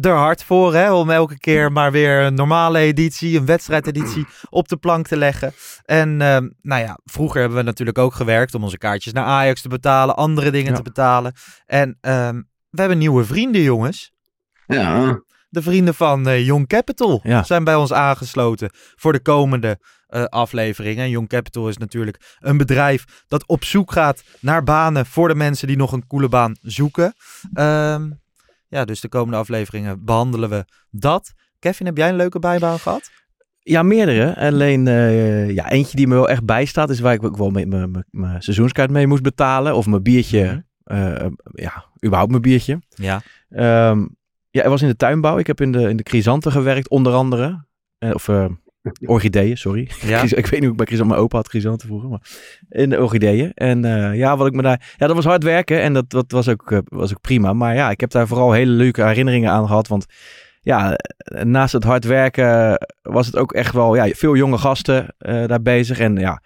[0.00, 4.68] er hard voor hè, om elke keer maar weer een normale editie, een wedstrijdeditie op
[4.68, 5.52] de plank te leggen.
[5.84, 9.62] En ehm, nou ja, vroeger hebben we natuurlijk ook gewerkt om onze kaartjes naar Ajax
[9.62, 10.76] te betalen, andere dingen Ja.
[10.76, 11.32] te betalen.
[11.66, 14.12] En ehm, we hebben nieuwe vrienden, jongens.
[14.66, 17.42] Ja, De vrienden van eh, Young Capital Ja.
[17.42, 21.10] zijn bij ons aangesloten voor de komende eh, afleveringen.
[21.10, 25.66] Young Capital is natuurlijk een bedrijf dat op zoek gaat naar banen voor de mensen
[25.66, 27.14] die nog een coole baan zoeken.
[27.52, 28.10] Ehm,
[28.72, 31.32] ja, dus de komende afleveringen behandelen we dat.
[31.58, 33.10] Kevin, heb jij een leuke bijbaan gehad?
[33.58, 34.36] Ja, meerdere.
[34.36, 38.04] Alleen eh, ja, eentje die me wel echt bijstaat is waar ik ook wel mijn-
[38.38, 39.74] seizoenskaart mee moest betalen.
[39.76, 40.64] Of mijn biertje.
[40.84, 42.82] eh, ja, überhaupt mijn biertje.
[42.88, 43.22] Ja.
[43.48, 44.06] Ehm,
[44.50, 45.38] ja, ik was in de tuinbouw.
[45.38, 47.64] Ik heb in de, in de chrysanten gewerkt, onder andere.
[47.98, 48.28] Eh, of
[49.14, 49.90] orchideeën, sorry.
[50.00, 50.22] Ja.
[50.42, 51.06] Ik weet niet hoe ik bij chrysanten...
[51.06, 52.22] Mijn opa had chrysanten vroeger, maar
[52.68, 53.52] in de orchideeën.
[53.54, 54.94] En eh, ja, wat ik me daar...
[54.96, 57.52] Ja, dat was hard werken en dat, dat was, ook, eh, was ook prima.
[57.52, 59.88] Maar ja, ik heb daar vooral hele leuke herinneringen aan gehad.
[59.88, 60.06] Want
[60.60, 60.96] ja,
[61.42, 63.94] naast het hard werken was het ook echt wel...
[63.94, 65.98] Ja, veel jonge gasten eh, daar bezig.
[65.98, 66.42] En ja,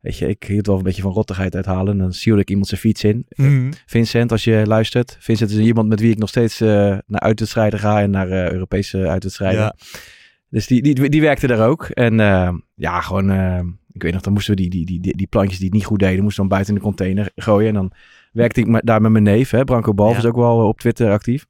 [0.00, 1.92] weet je, ik hield wel een beetje van rottigheid uithalen.
[1.92, 3.26] En dan zielde ik iemand zijn fiets in.
[3.28, 3.72] Mhm.
[3.86, 5.16] Vincent, als je luistert.
[5.20, 9.60] Vincent is iemand met wie ik nog steeds naar uitwedstrijden ga en naar Europese uitwedstrijden.
[9.60, 9.74] Ja.
[10.56, 11.84] Dus die, die, die werkte daar ook.
[11.88, 13.60] En eh, ja, gewoon, eh,
[13.92, 15.98] ik weet nog, dan moesten we die, die, die, die, plantjes die het niet goed
[15.98, 17.68] deden, moesten we dan buiten in de container gooien.
[17.68, 17.92] En dan
[18.32, 20.16] werkte ik daar met mijn neef, hè, Branko Bal, Ja.
[20.16, 21.46] is ook wel op Twitter actief.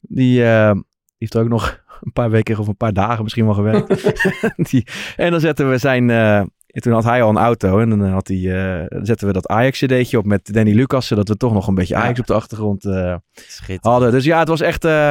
[0.00, 0.72] Die, eh,
[1.18, 4.12] heeft er ook nog een paar weken of een paar dagen misschien wel gewerkt.
[4.70, 6.10] die, en dan zetten we zijn...
[6.10, 8.36] eh, en toen had hij al een auto en dan had hij,
[8.80, 11.74] eh, dan zetten we dat Ajax-cd'tje op met Danny Lucas, zodat we toch nog een
[11.74, 12.20] beetje Ajax Ja.
[12.20, 13.84] op de achtergrond eh, Schitterend.
[13.84, 14.10] hadden.
[14.10, 14.84] Dus ja, het was echt...
[14.84, 15.10] eh,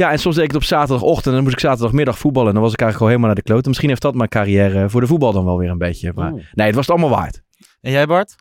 [0.00, 2.48] ja, en soms deed ik het op zaterdagochtend en dan moest ik zaterdagmiddag voetballen.
[2.48, 3.68] En dan was ik eigenlijk gewoon helemaal naar de kloten.
[3.68, 6.12] Misschien heeft dat mijn carrière voor de voetbal dan wel weer een beetje.
[6.14, 6.42] Maar Oeh.
[6.52, 7.42] nee, het was het allemaal waard.
[7.80, 8.36] En jij Bart?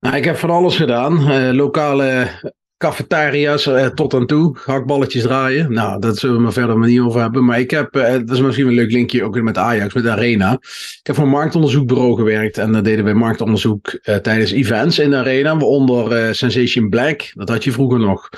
[0.00, 1.30] Nou, ik heb van alles gedaan.
[1.30, 2.28] Eh, lokale
[2.76, 4.56] cafetaria's eh, tot aan toe.
[4.64, 5.72] Hakballetjes draaien.
[5.72, 7.44] Nou, dat zullen we maar verder maar niet over hebben.
[7.44, 10.52] Maar ik heb, eh, dat is misschien een leuk linkje ook met Ajax, met Arena.
[10.52, 12.58] Ik heb voor een marktonderzoekbureau gewerkt.
[12.58, 15.56] En dan deden wij marktonderzoek eh, tijdens events in de Arena.
[15.56, 17.30] Waaronder eh, Sensation Black.
[17.34, 18.28] Dat had je vroeger nog.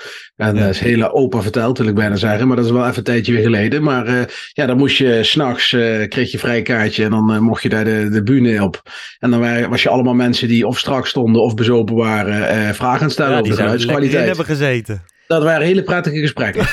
[0.49, 2.47] En dat is hele open verteld, wil ik bijna zeggen.
[2.47, 3.83] Maar dat is wel even een tijdje weer geleden.
[3.83, 4.15] Maar eh,
[4.53, 7.05] ja, dan moest je s'nachts, eh kreeg je vrij kaartje.
[7.05, 8.83] En dan eh, mocht je daar de, de bühne op.
[9.19, 12.49] En dan waren, was je allemaal mensen die of strak stonden of bezopen waren.
[12.49, 14.27] eh vragen aan stellen Ja, over die de geluidskwaliteit.
[14.27, 15.03] hebben gezeten.
[15.27, 16.67] Dat waren hele prettige gesprekken.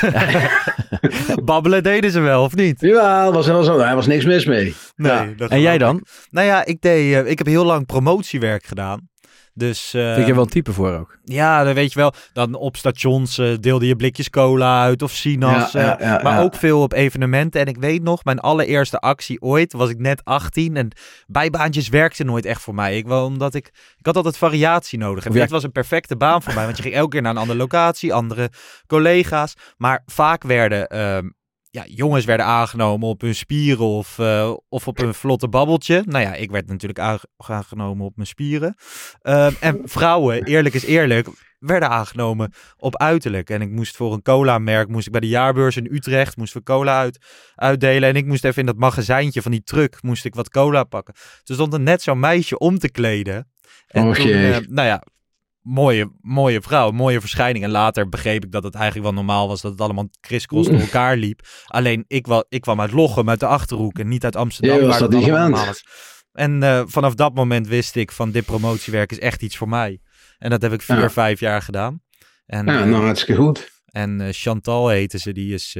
[1.44, 2.80] Babbelen deden ze wel, of niet?
[2.80, 4.74] ja, er was, er was, er was niks mis mee.
[4.96, 5.28] Nee, Ja.
[5.36, 6.04] dat En jij dan?
[6.30, 9.08] Nou ja, ik, deed, ik heb heel lang promotiewerk gedaan.
[9.54, 11.18] Dus eh, Vind je wel een type voor ook?
[11.24, 12.12] ja, dan weet je wel.
[12.32, 15.72] Dan op stations eh, deelde je blikjes cola uit of sinaas.
[15.72, 17.60] Ja, ja, eh, ja, maar ook veel op evenementen.
[17.60, 20.76] En ik weet nog, mijn allereerste actie ooit was ik net 18.
[20.76, 20.90] En
[21.26, 22.96] bijbaantjes werkten nooit echt voor mij.
[22.96, 25.24] Ik, wel, omdat ik, ik had altijd variatie nodig.
[25.24, 26.64] En dit was een perfecte baan voor mij.
[26.64, 28.50] Want je ging elke keer naar een andere locatie, andere
[28.86, 29.54] collega's.
[29.76, 31.28] Maar vaak werden ehm,
[31.70, 36.02] ja, jongens werden aangenomen op hun spieren of, eh, of op een vlotte babbeltje.
[36.06, 38.74] Nou ja, ik werd natuurlijk aange- aangenomen op mijn spieren.
[39.22, 41.28] Ehm, en vrouwen, eerlijk is eerlijk,
[41.58, 43.50] werden aangenomen op uiterlijk.
[43.50, 46.62] En ik moest voor een cola-merk, moest ik bij de jaarbeurs in Utrecht, moest we
[46.62, 47.18] cola uit,
[47.54, 48.08] uitdelen.
[48.08, 51.14] En ik moest even in dat magazijntje van die truck, moest ik wat cola pakken.
[51.42, 53.50] Toen stond er net zo'n meisje om te kleden.
[53.86, 54.52] En toen, jee.
[54.52, 55.02] eh, nou ja,
[55.70, 57.64] mooie, mooie vrouw, mooie verschijning.
[57.64, 60.80] En later begreep ik dat het eigenlijk wel normaal was dat het allemaal crisscross door
[60.80, 61.40] elkaar liep.
[61.66, 64.78] Alleen ik, wel, ik kwam uit Lochem, uit de Achterhoek en niet uit Amsterdam.
[64.80, 65.54] Was waar dat het niet allemaal gewend.
[65.54, 65.84] normaal was.
[66.32, 70.00] En eh, vanaf dat moment wist ik van dit promotiewerk is echt iets voor mij.
[70.38, 71.10] En dat heb ik vier, Ja.
[71.10, 72.02] vijf jaar gedaan.
[72.46, 73.70] En, Ja, eh, nou, hartstikke goed.
[73.86, 75.76] en eh, Chantal heette ze, die is,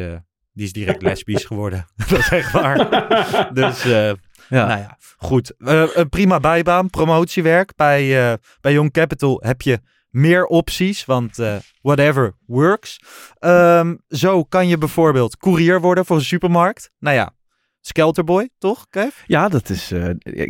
[0.61, 1.87] die is direct lesbisch geworden.
[2.09, 2.89] dat is echt waar.
[3.55, 4.07] dus eh,
[4.49, 4.67] Ja.
[4.67, 5.55] nou ja, goed.
[5.59, 7.73] Eh, een prima bijbaan, promotiewerk.
[7.77, 13.01] Bij, eh, bij Young Capital heb je meer opties, want eh, whatever works.
[13.39, 16.91] Ehm, zo kan je bijvoorbeeld courier worden voor een supermarkt.
[16.99, 17.33] Nou ja,
[17.81, 19.15] Skelterboy, toch, Kev?
[19.27, 19.91] Ja, dat is.
[19.93, 20.09] eh,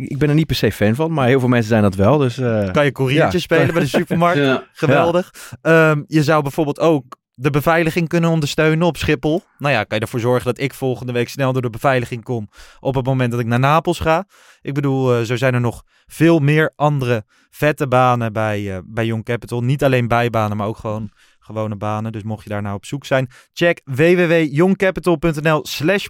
[0.09, 2.19] ik ben er niet per se fan van, maar heel veel mensen zijn dat wel.
[2.19, 3.43] Dus, eh, Kan je couriertje Ja.
[3.45, 4.39] spelen bij de supermarkt.
[4.51, 4.65] Ja.
[4.73, 5.31] Geweldig.
[5.63, 9.43] Ehm, je zou bijvoorbeeld ook de beveiliging kunnen ondersteunen op Schiphol.
[9.59, 12.49] Nou ja, kan je ervoor zorgen dat ik volgende week snel door de beveiliging kom
[12.81, 14.27] op het moment dat ik naar Napels ga.
[14.61, 19.07] Ik bedoel, eh, zo zijn er nog veel meer andere vette banen bij, eh, bij
[19.07, 19.63] Young Capital.
[19.63, 22.13] Niet alleen bijbanen, maar ook gewoon gewone banen.
[22.13, 26.07] Dus mocht je daar nou op zoek zijn, check www.youngcapital.nl slash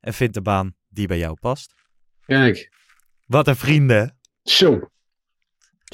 [0.00, 1.74] en vind de baan die bij jou past.
[2.26, 2.72] Kijk,
[3.26, 4.18] Wat een vrienden.
[4.42, 4.90] zo.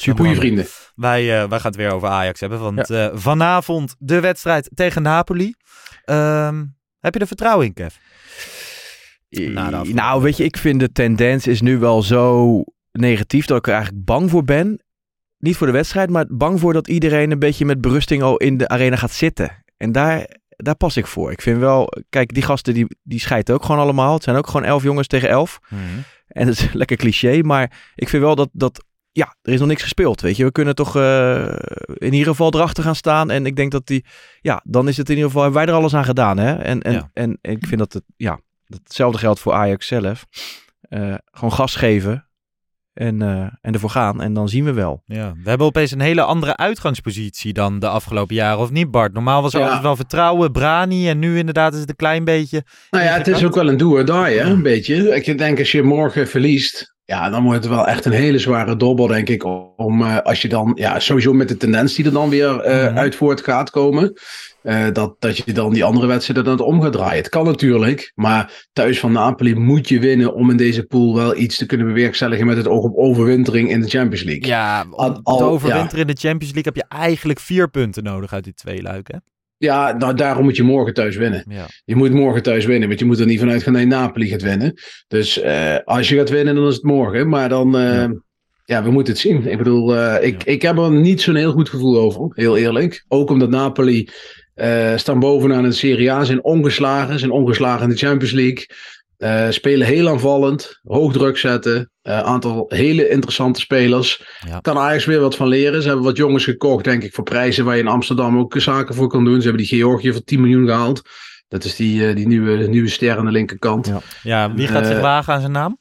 [0.00, 0.66] Super Goeie vrienden.
[0.94, 2.60] Wij, eh, wij gaan het weer over Ajax hebben.
[2.60, 5.54] Want eh, vanavond de wedstrijd tegen Napoli.
[6.04, 6.64] Ehm,
[7.00, 7.94] heb je er vertrouwen in, Kev?
[9.54, 13.66] Afgelopen nou, weet je, ik vind de tendens is nu wel zo negatief dat ik
[13.66, 14.80] er eigenlijk bang voor ben.
[15.38, 18.56] Niet voor de wedstrijd, maar bang voor dat iedereen een beetje met berusting al in
[18.56, 19.64] de arena gaat zitten.
[19.76, 21.32] En daar, daar pas ik voor.
[21.32, 24.14] Ik vind wel, kijk, die gasten die, die scheiden ook gewoon allemaal.
[24.14, 25.58] Het zijn ook gewoon elf jongens tegen elf.
[26.26, 29.68] En dat is lekker cliché, maar ik vind wel dat, dat ja, er is nog
[29.68, 30.44] niks gespeeld, weet je.
[30.44, 31.46] We kunnen toch eh,
[31.94, 33.30] in ieder geval erachter gaan staan.
[33.30, 34.04] En ik denk dat die,
[34.40, 36.54] ja, dan is het in ieder geval, hebben wij er alles aan gedaan, hè.
[36.54, 37.10] En, en, Ja.
[37.12, 40.26] en, ik vind dat het, ja, hetzelfde geldt voor Ajax zelf.
[40.80, 42.26] Eh, gewoon gas geven
[42.92, 44.22] en, eh, en ervoor gaan.
[44.22, 45.02] En dan zien we wel.
[45.06, 49.12] Ja, we hebben opeens een hele andere uitgangspositie dan de afgelopen jaren, of niet Bart?
[49.12, 49.64] Normaal was er Ja.
[49.64, 52.64] altijd wel vertrouwen, Brani, en nu inderdaad is het een klein beetje...
[52.90, 55.14] Nou ja, het is ook wel een do or die, hè, een beetje.
[55.14, 58.76] Ik denk als je morgen verliest, ja, dan wordt het wel echt een hele zware
[58.76, 59.44] dobbel, denk ik.
[59.76, 62.98] Om, eh, als je dan, ja, sowieso met de tendens die er dan weer Mhm.
[62.98, 64.12] uit voort gaat komen.
[64.62, 67.16] eh, dat, dat je dan die andere wedstrijden dan om gaat draaien.
[67.16, 71.36] Het kan natuurlijk, maar thuis van Napoli moet je winnen om in deze pool wel
[71.36, 74.46] iets te kunnen bewerkstelligen met het oog op overwintering in de Champions League.
[74.46, 78.44] Ja, om te overwinteren in de Champions League heb je eigenlijk vier punten nodig uit
[78.44, 79.22] die twee luiken.
[79.62, 81.44] Ja, nou, daarom moet je morgen thuis winnen.
[81.48, 81.66] Ja.
[81.84, 84.42] Je moet morgen thuis winnen, want je moet er niet vanuit gaan dat Napoli gaat
[84.42, 84.74] winnen.
[85.08, 87.28] Dus eh, als je gaat winnen, dan is het morgen.
[87.28, 88.08] Maar dan, eh,
[88.64, 88.82] ja.
[88.82, 89.46] we moeten het zien.
[89.46, 93.04] Ik bedoel, eh, ik, ik heb er niet zo'n heel goed gevoel over, heel eerlijk.
[93.08, 94.08] Ook omdat Napoli
[94.96, 98.66] staan bovenaan in de Serie A, zijn ongeslagen, zijn ongeslagen in de Champions League.
[99.22, 101.90] Eh, spelen heel aanvallend, hoog druk zetten.
[102.02, 104.22] eh, aantal hele interessante spelers.
[104.48, 104.58] Ja.
[104.60, 105.82] Kan Ajax weer wat van leren.
[105.82, 108.94] Ze hebben wat jongens gekocht, denk ik, voor prijzen waar je in Amsterdam ook zaken
[108.94, 109.40] voor kan doen.
[109.40, 111.02] Ze hebben die Georgië voor 10 miljoen gehaald.
[111.48, 113.86] Dat is die, eh, die nieuwe, nieuwe ster aan de linkerkant.
[113.86, 114.00] Ja.
[114.22, 115.78] Ja, wie gaat zich wagen aan zijn naam?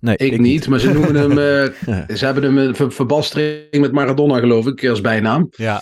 [0.00, 1.30] Nee, Ik, niet, maar ze noemen hem.
[1.38, 5.46] eh, ze hebben hem een ver- verbastering met Maradona, geloof ik, als bijnaam.
[5.50, 5.80] Ja.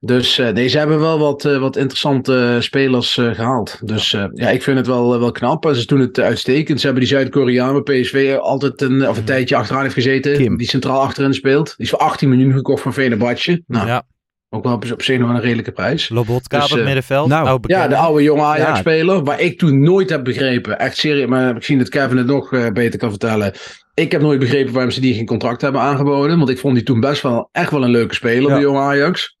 [0.00, 3.78] Dus eh, nee, ze hebben wel wat, eh, wat interessante spelers eh, gehaald.
[3.84, 4.30] Dus ja.
[4.34, 5.70] ja, ik vind het wel, wel knap.
[5.72, 6.80] Ze doen het uitstekend.
[6.80, 10.36] Ze hebben die Zuid-Koreaan bij PSV altijd een, of een tijdje achteraan heeft gezeten.
[10.36, 10.56] Kim.
[10.56, 11.66] Die centraal achterin speelt.
[11.66, 13.62] Die is voor 18 miljoen gekocht van Venebatje.
[13.66, 14.02] Nou, ja.
[14.50, 16.08] Ook wel op, zich nog een redelijke prijs.
[16.08, 17.28] Lobotka Dus, op het middenveld.
[17.28, 18.46] nou, Ja, de oude jonge Ja.
[18.48, 19.24] Ajax-speler.
[19.24, 20.78] Waar ik toen nooit heb begrepen.
[20.78, 21.28] Echt serieus.
[21.28, 23.52] Maar ik zie dat Kevin het nog beter kan vertellen.
[23.94, 26.38] Ik heb nooit begrepen waarom ze die geen contract hebben aangeboden.
[26.38, 28.54] Want ik vond die toen best wel echt wel een leuke speler, Ja.
[28.54, 29.36] de jonge Ajax.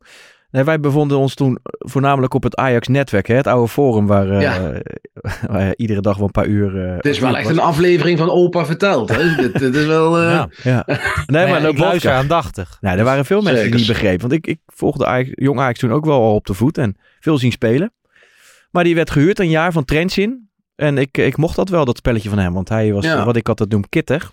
[0.56, 3.34] Nee, wij bevonden ons toen voornamelijk op het Ajax-netwerk, hè?
[3.34, 4.72] het oude forum waar, eh, Ja.
[5.50, 6.84] waar iedere dag wel een paar uur...
[6.88, 7.56] eh, Het is wel echt was.
[7.56, 9.08] een aflevering van Opa verteld.
[9.16, 9.34] Hè?
[9.34, 10.16] dit, dit is wel...
[10.18, 10.48] eh, Ja.
[10.62, 10.82] Ja.
[10.86, 12.78] Nee, Nee, maar ik luister aandachtig.
[12.80, 14.20] Nou, er waren veel mensen die niet begrepen.
[14.20, 16.96] Want ik, ik volgde Ajax, jong Ajax toen ook wel al op de voet en
[17.20, 17.92] veel zien spelen.
[18.70, 20.48] Maar die werd gehuurd een jaar van Trentin.
[20.74, 22.52] En ik, ik mocht dat wel, dat spelletje van hem.
[22.52, 23.24] Want hij was, Ja.
[23.24, 24.30] wat ik altijd noem, kitter.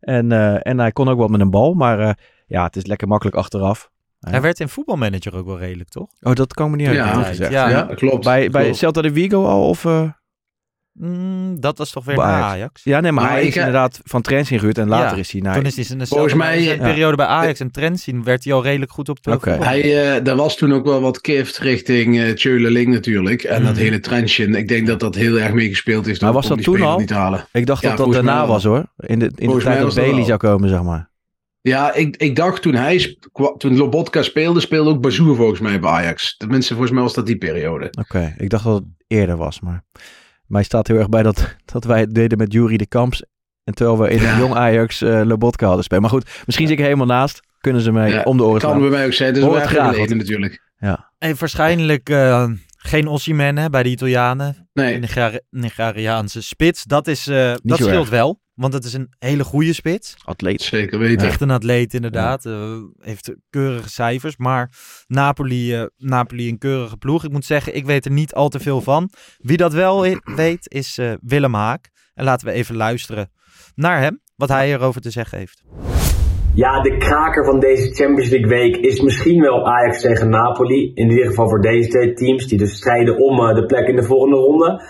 [0.00, 1.74] En, eh, en hij kon ook wel met een bal.
[1.74, 2.10] Maar eh,
[2.46, 3.90] ja, het is lekker makkelijk achteraf.
[4.18, 4.30] Ja.
[4.30, 6.08] Hij werd in voetbalmanager ook wel redelijk, toch?
[6.20, 7.36] Oh, dat kan me niet Ja, herinneren.
[7.36, 7.68] ja, ja.
[7.68, 8.24] ja, klopt.
[8.24, 8.76] Bij, bij klopt.
[8.78, 9.68] Celta de Vigo al?
[9.68, 10.02] Of, eh?
[10.92, 12.52] Mm, dat was toch weer Bij Ajax.
[12.52, 12.84] Ajax?
[12.84, 14.78] Ja, nee, maar Nou, hij ik, is eh, inderdaad van Trentin gehuurd.
[14.78, 15.54] En later Ja, is hij naar...
[15.54, 16.76] Toen is hij zijn Volgens mij, ja.
[16.76, 19.50] periode bij Ajax en zien, werd hij al redelijk goed op de Oké.
[19.50, 19.68] voetbal.
[19.68, 23.42] Hij, eh er was toen ook wel wat kift richting eh Tjöleling natuurlijk.
[23.42, 23.80] En dat Mhm.
[23.82, 24.46] hele trendje.
[24.46, 26.20] Ik denk dat dat heel erg meegespeeld heeft.
[26.20, 26.98] Maar was dat toen al?
[26.98, 27.46] Niet halen.
[27.52, 28.84] Ik dacht Ja, dat dat daarna was hoor.
[28.96, 31.10] In de, in de tijd dat Bailey zou komen, zeg maar.
[31.68, 33.16] Ja, ik, ik dacht toen hij,
[33.58, 36.36] toen Lobotka speelde, speelde ook Bazoer volgens mij bij Ajax.
[36.36, 37.92] Tenminste, volgens mij was dat die periode.
[37.98, 39.84] Oké, ik dacht dat het eerder was, maar
[40.46, 43.22] mij staat heel erg bij dat, dat wij het deden met Jury de Kamps.
[43.64, 44.32] En terwijl we in Ja.
[44.32, 46.02] een jong Ajax eh Lobotka hadden spelen.
[46.02, 47.40] Maar goed, misschien zit ik helemaal naast.
[47.60, 49.34] Kunnen ze mij Ja, om de oren Kan bij mij ook zijn.
[49.34, 50.62] Is Hoor het even graag, geleden natuurlijk.
[51.18, 54.68] En waarschijnlijk eh, geen Osimhen hè, bij de Italianen.
[54.72, 56.84] Nee, De Niger- Nigeriaanse spits.
[56.84, 58.08] Dat, is, eh, dat scheelt erg.
[58.08, 58.40] wel.
[58.56, 60.16] Want het is een hele goede spits.
[60.24, 60.62] Atleet.
[60.62, 61.26] zeker weten.
[61.26, 62.46] Echt een atleet inderdaad.
[62.46, 64.36] Eh, heeft keurige cijfers.
[64.36, 64.70] Maar
[65.06, 67.24] Napoli, eh, Napoli een keurige ploeg.
[67.24, 69.10] Ik moet zeggen, ik weet er niet al te veel van.
[69.38, 71.90] Wie dat wel weet is eh, Willem Haak.
[72.14, 73.30] En laten we even luisteren
[73.74, 74.20] naar hem.
[74.36, 75.62] Wat hij erover te zeggen heeft.
[76.54, 80.92] Ja, de kraker van deze Champions League week is misschien wel Ajax tegen Napoli.
[80.94, 83.96] In ieder geval voor deze twee teams die dus strijden om eh, de plek in
[83.96, 84.82] de volgende ronde.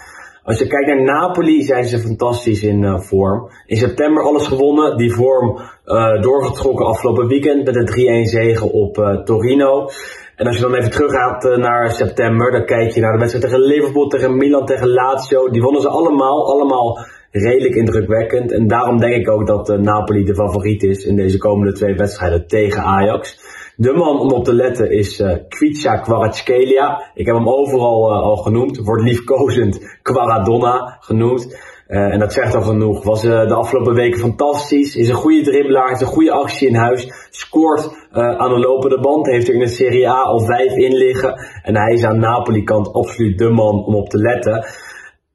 [0.47, 3.49] Als je kijkt naar Napoli zijn ze fantastisch in eh, vorm.
[3.67, 4.97] In september alles gewonnen.
[4.97, 9.89] Die vorm eh, doorgetrokken afgelopen weekend met een 3-1 zege op eh, Torino.
[10.37, 13.67] En als je dan even teruggaat naar september, dan kijk je naar de wedstrijd tegen
[13.67, 15.49] Liverpool, tegen Milan, tegen Lazio.
[15.49, 16.99] Die wonnen ze allemaal, allemaal
[17.31, 18.53] redelijk indrukwekkend.
[18.53, 22.47] En daarom denk ik ook dat Napoli de favoriet is in deze komende twee wedstrijden
[22.47, 23.39] tegen Ajax.
[23.79, 27.11] De man om op te letten is eh Kvicha Kvaratskhelia.
[27.15, 28.79] Ik heb hem overal eh, al genoemd.
[28.79, 31.57] Wordt liefkozend Quaradonna genoemd.
[31.87, 33.05] Eh, en dat zegt al genoeg.
[33.05, 34.97] Was eh, de afgelopen weken fantastisch.
[34.97, 35.89] Is een goede dribbelaar.
[35.89, 37.29] Heeft een goede actie in huis.
[37.31, 39.27] Scoort aan de lopende band.
[39.27, 41.41] Heeft er in de Serie A al vijf in liggen.
[41.63, 44.67] En hij is aan Napoli-kant absoluut de man om op te letten.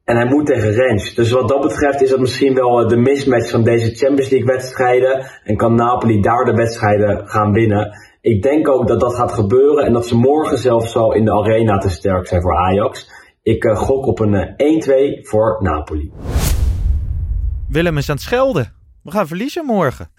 [0.04, 1.14] En hij moet tegen Rens.
[1.14, 5.26] Dus wat dat betreft is dat misschien wel de mismatch van deze Champions League wedstrijden.
[5.44, 8.10] En kan Napoli daar de wedstrijden gaan winnen.
[8.22, 9.86] Ik denk ook dat dat gaat gebeuren.
[9.86, 13.10] En dat ze morgen zelfs al in de arena te sterk zijn voor Ajax.
[13.42, 16.12] Ik eh, gok op een eh, 1-2 voor Napoli.
[17.70, 18.74] Willem is aan het schelden.
[19.04, 20.12] We gaan verliezen morgen.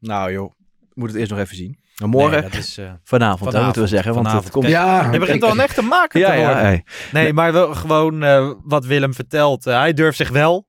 [0.00, 1.78] Nou joh, ik moet het eerst nog even zien.
[1.96, 4.14] Maar morgen, Nee, dat is, eh, vanavond, hè, moeten we zeggen.
[4.14, 4.44] Want vanavond.
[4.44, 4.72] het komt...
[4.72, 6.64] Ja, je begint al een echte maker Ja, te ja, worden.
[6.64, 6.84] hey.
[7.12, 9.66] Nee, maar wel gewoon eh, wat Willem vertelt.
[9.66, 10.66] Eh, hij durft zich wel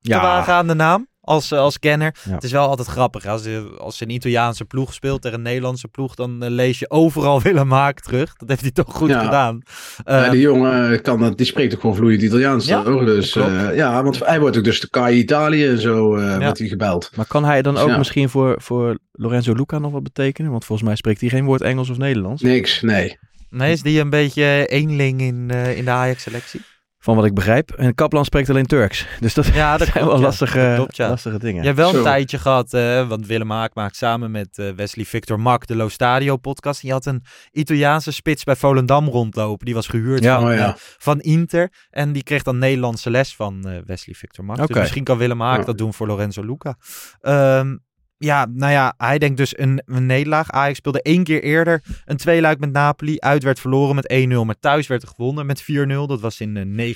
[0.00, 0.22] te ja.
[0.22, 2.14] wagen aan de naam als, eh, als kenner.
[2.24, 2.34] Ja.
[2.34, 3.26] Het is wel altijd grappig.
[3.26, 6.78] Als, je, als je een Italiaanse ploeg speelt tegen een Nederlandse ploeg, dan eh, lees
[6.78, 8.32] je overal Willem Haak terug.
[8.36, 9.24] Dat heeft hij toch goed Ja.
[9.24, 9.62] gedaan.
[10.04, 12.66] Ja, Eh, die jongen eh, kan dat, die spreekt ook gewoon vloeiend Italiaans.
[12.66, 12.82] Ja.
[12.82, 16.58] Dus, eh, ja, want hij wordt ook dus de KAI Italië en zo eh, wordt
[16.58, 17.10] hij gebeld.
[17.16, 17.96] Maar kan hij dan ook Ja.
[17.98, 20.50] misschien voor, voor Lorenzo Luca nog wat betekenen?
[20.50, 22.42] Want volgens mij spreekt hij geen woord Engels of Nederlands.
[22.42, 23.18] Niks, nee.
[23.50, 26.60] nee, is die een beetje eenling in, eh, in de Ajax-selectie?
[27.04, 27.70] Van wat ik begrijp.
[27.70, 29.06] En Kaplan spreekt alleen Turks.
[29.20, 30.20] Dus dat Ja, dat zijn wel ja.
[30.22, 31.08] lastige, Dat klopt, ja.
[31.08, 31.60] lastige dingen.
[31.60, 32.02] Je hebt wel een Zo.
[32.02, 35.88] tijdje gehad, eh, want Willem Haak maakt samen met eh, Wesley Victor Mak de Lo
[35.88, 36.82] Stadio podcast.
[36.82, 39.64] En je had een Italiaanse spits bij Volendam rondlopen.
[39.66, 40.66] Die was gehuurd Ja, van, oh ja.
[40.68, 41.72] eh, van Inter.
[41.90, 44.56] En die kreeg dan Nederlandse les van eh, Wesley Victor Mak.
[44.58, 44.66] Oké.
[44.72, 45.64] Dus misschien kan Willem Haak Ja.
[45.64, 46.76] dat doen voor Lorenzo Luca.
[47.20, 47.76] Ehm,
[48.24, 50.50] ja, nou ja, hij denkt dus een, een nederlaag.
[50.50, 53.18] Ajax speelde één keer eerder een tweeluik met Napoli.
[53.18, 55.66] Uit werd verloren met 1-0, maar thuis werd er gewonnen met 4-0.
[55.86, 56.94] Dat was in eh,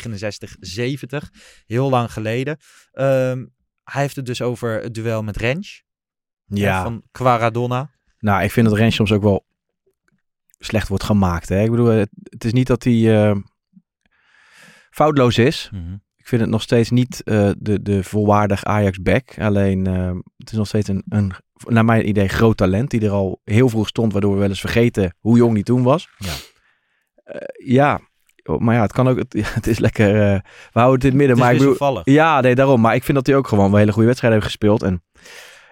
[1.24, 1.28] 69-70,
[1.66, 2.56] heel lang geleden.
[2.92, 3.44] Ehm,
[3.84, 5.84] hij heeft het dus over het duel met Rens
[6.44, 6.82] ja.
[6.82, 7.90] van Quaradonna.
[8.18, 9.46] Nou, ik vind dat Rens soms ook wel
[10.58, 11.48] slecht wordt gemaakt.
[11.48, 11.62] Hè?
[11.62, 13.36] Ik bedoel, het, het is niet dat hij eh,
[14.90, 15.70] foutloos is.
[16.26, 19.38] Ik vind het nog steeds niet eh, de, de volwaardig Ajax-back.
[19.38, 21.32] Alleen, eh, het is nog steeds een, een,
[21.66, 22.90] naar mijn idee, groot talent.
[22.90, 25.82] Die er al heel vroeg stond, waardoor we wel eens vergeten hoe jong die toen
[25.82, 26.08] was.
[26.18, 26.32] Ja.
[27.24, 28.00] Eh, ja,
[28.58, 29.18] maar ja, het kan ook.
[29.18, 30.12] Het, het is lekker.
[30.72, 31.28] we houden het in het midden.
[31.28, 32.80] Het is maar ik bedoel, ja, nee, daarom.
[32.80, 34.82] Maar ik vind dat hij ook gewoon wel hele goede wedstrijden heeft gespeeld.
[34.82, 35.02] En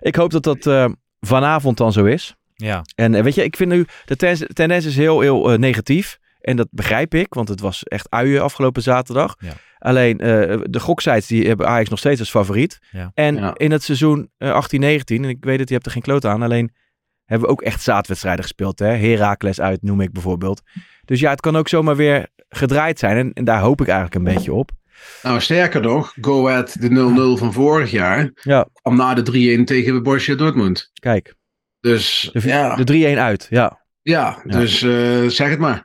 [0.00, 0.90] ik hoop dat dat
[1.20, 2.34] vanavond dan zo is.
[2.54, 2.82] Ja.
[2.94, 6.18] En weet je, ik vind nu, de tendens, is heel, heel negatief.
[6.40, 9.34] En dat begrijp ik, want het was echt uien afgelopen zaterdag.
[9.38, 9.52] Ja.
[9.84, 12.78] Alleen eh, de goksites die hebben Ajax nog steeds als favoriet.
[12.90, 13.10] Ja.
[13.14, 13.52] En Ja.
[13.56, 16.42] in het seizoen eh 18-19, en ik weet het, je hebt er geen kloot aan.
[16.42, 16.72] Alleen
[17.24, 18.78] hebben we ook echt zaadwedstrijden gespeeld.
[18.78, 18.86] Hè?
[18.86, 20.62] Heracles uit noem ik bijvoorbeeld.
[21.04, 23.16] Dus ja, het kan ook zomaar weer gedraaid zijn.
[23.16, 24.70] En, en daar hoop ik eigenlijk een beetje op.
[25.22, 26.88] Nou, sterker nog, Go Ahead, de
[27.36, 30.90] 0-0 van vorig jaar, Ja, kwam na de 3-1 tegen Borussia Dortmund.
[31.00, 31.34] kijk.
[31.80, 33.80] Dus De, ja, de 3-1 uit, ja.
[34.02, 34.58] ja, Ja.
[34.58, 35.84] dus eh, zeg het maar.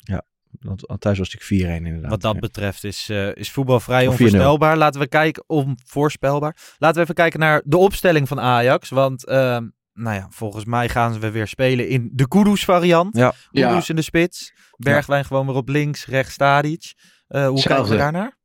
[0.60, 2.10] Want thuis was natuurlijk 4-1 inderdaad.
[2.12, 2.40] Wat dat Ja.
[2.40, 4.26] betreft is, eh, is voetbal vrij Of 4-0.
[4.26, 4.78] onvoorspelbaar.
[4.78, 6.56] Laten we kijken, onvoorspelbaar.
[6.78, 8.90] Laten we even kijken naar de opstelling van Ajax.
[8.90, 13.18] Want ehm, nou ja, volgens mij gaan we weer spelen in de Kudus variant.
[13.18, 13.34] Ja.
[13.52, 13.90] Kudus Ja.
[13.90, 14.54] in de spits.
[14.78, 16.94] Bergwijn gewoon weer op links, rechts Tadic.
[17.28, 18.38] Eh, hoe kijken we daarnaar?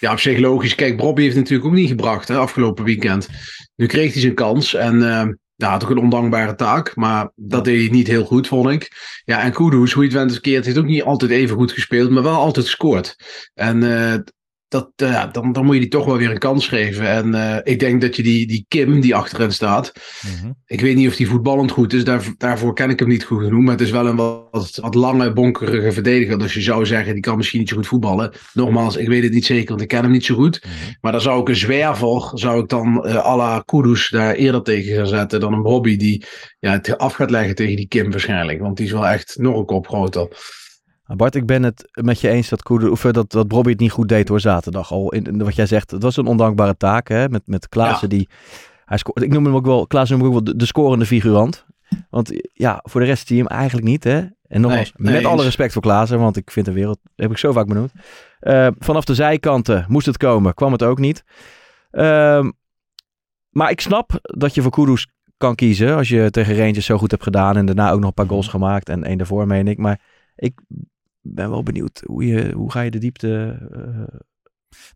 [0.00, 0.74] Ja, op zich logisch.
[0.74, 3.28] Kijk, Bobby heeft het natuurlijk ook niet gebracht hè, afgelopen weekend.
[3.76, 5.26] Nu kreeg hij zijn kans en eh
[5.62, 6.96] ja, ook een ondankbare taak.
[6.96, 8.90] Maar dat deed hij niet heel goed, vond ik.
[9.24, 12.10] Ja, en Kudus, hoe je het went keert, heeft ook niet altijd even goed gespeeld,
[12.10, 13.16] maar wel altijd gescoord.
[13.54, 14.18] En eh,
[14.72, 17.08] dat, eh, ja, dan, dan moet je die toch wel weer een kans geven.
[17.08, 19.92] En eh, ik denk dat je die, die Kim, die achterin staat,
[20.66, 22.04] ik weet niet of die voetballend goed is.
[22.04, 23.62] Daar, daarvoor ken ik hem niet goed genoeg.
[23.62, 26.38] Maar het is wel een wat, wat lange, bonkerige verdediger.
[26.38, 28.32] Dus je zou zeggen, die kan misschien niet zo goed voetballen.
[28.52, 30.64] Nogmaals, ik weet het niet zeker, want ik ken hem niet zo goed.
[31.00, 34.62] Maar dan zou ik een zwerver, zou ik dan eh à la Kudus daar eerder
[34.62, 36.24] tegen gaan zetten dan een Bobby die
[36.58, 38.60] ja, het af gaat leggen tegen die Kim waarschijnlijk.
[38.60, 40.28] Want die is wel echt nog een kop groter.
[41.12, 43.80] Maar Bart, ik ben het met je eens dat, of, eh, dat, dat Bobby het
[43.80, 44.92] niet goed deed hoor zaterdag.
[44.92, 48.10] Al in, in wat jij zegt, het was een ondankbare taak hè, met, met Klaassen
[48.10, 48.16] Ja.
[48.16, 48.28] die...
[48.84, 51.06] Hij scoort, ik noem hem ook wel, Klaassen noem ik ook wel de, de scorende
[51.06, 51.66] figurant.
[52.10, 54.24] Want ja, voor de rest zie je hem eigenlijk niet hè.
[54.46, 57.38] En nogmaals, Nee, met alle respect voor Klaassen, want ik vind de wereld, heb ik
[57.38, 57.92] zo vaak benoemd.
[58.40, 61.24] Eh, vanaf de zijkanten moest het komen, kwam het ook niet.
[61.90, 62.50] Ehm,
[63.48, 67.10] maar ik snap dat je voor Kudus kan kiezen als je tegen Rangers zo goed
[67.10, 69.78] hebt gedaan en daarna ook nog een paar goals gemaakt en één daarvoor meen ik.
[69.78, 70.00] Maar
[70.36, 70.60] ik
[71.22, 73.58] ben wel benieuwd hoe, je, hoe ga je de diepte.
[73.72, 74.18] eh,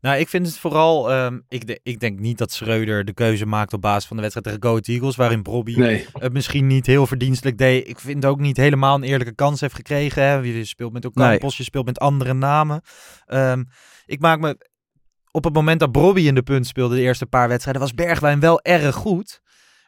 [0.01, 1.11] Nou, ik vind het vooral...
[1.11, 4.23] ehm, ik, de- ik denk niet dat Schreuder de keuze maakt op basis van de
[4.23, 5.17] wedstrijd tegen Go Ahead Eagles.
[5.17, 7.89] Waarin Bobby Nee, het misschien niet heel verdienstelijk deed.
[7.89, 10.23] Ik vind ook niet helemaal een eerlijke kans heeft gekregen.
[10.23, 10.35] Hè.
[10.35, 12.81] Je speelt met Ocampos, je speelt met andere namen.
[13.27, 13.65] Ehm,
[14.07, 14.75] ik maak me...
[15.31, 18.41] Op het moment dat Bobby in de punt speelde, de eerste paar wedstrijden, was Bergwijn
[18.41, 19.41] wel erg goed.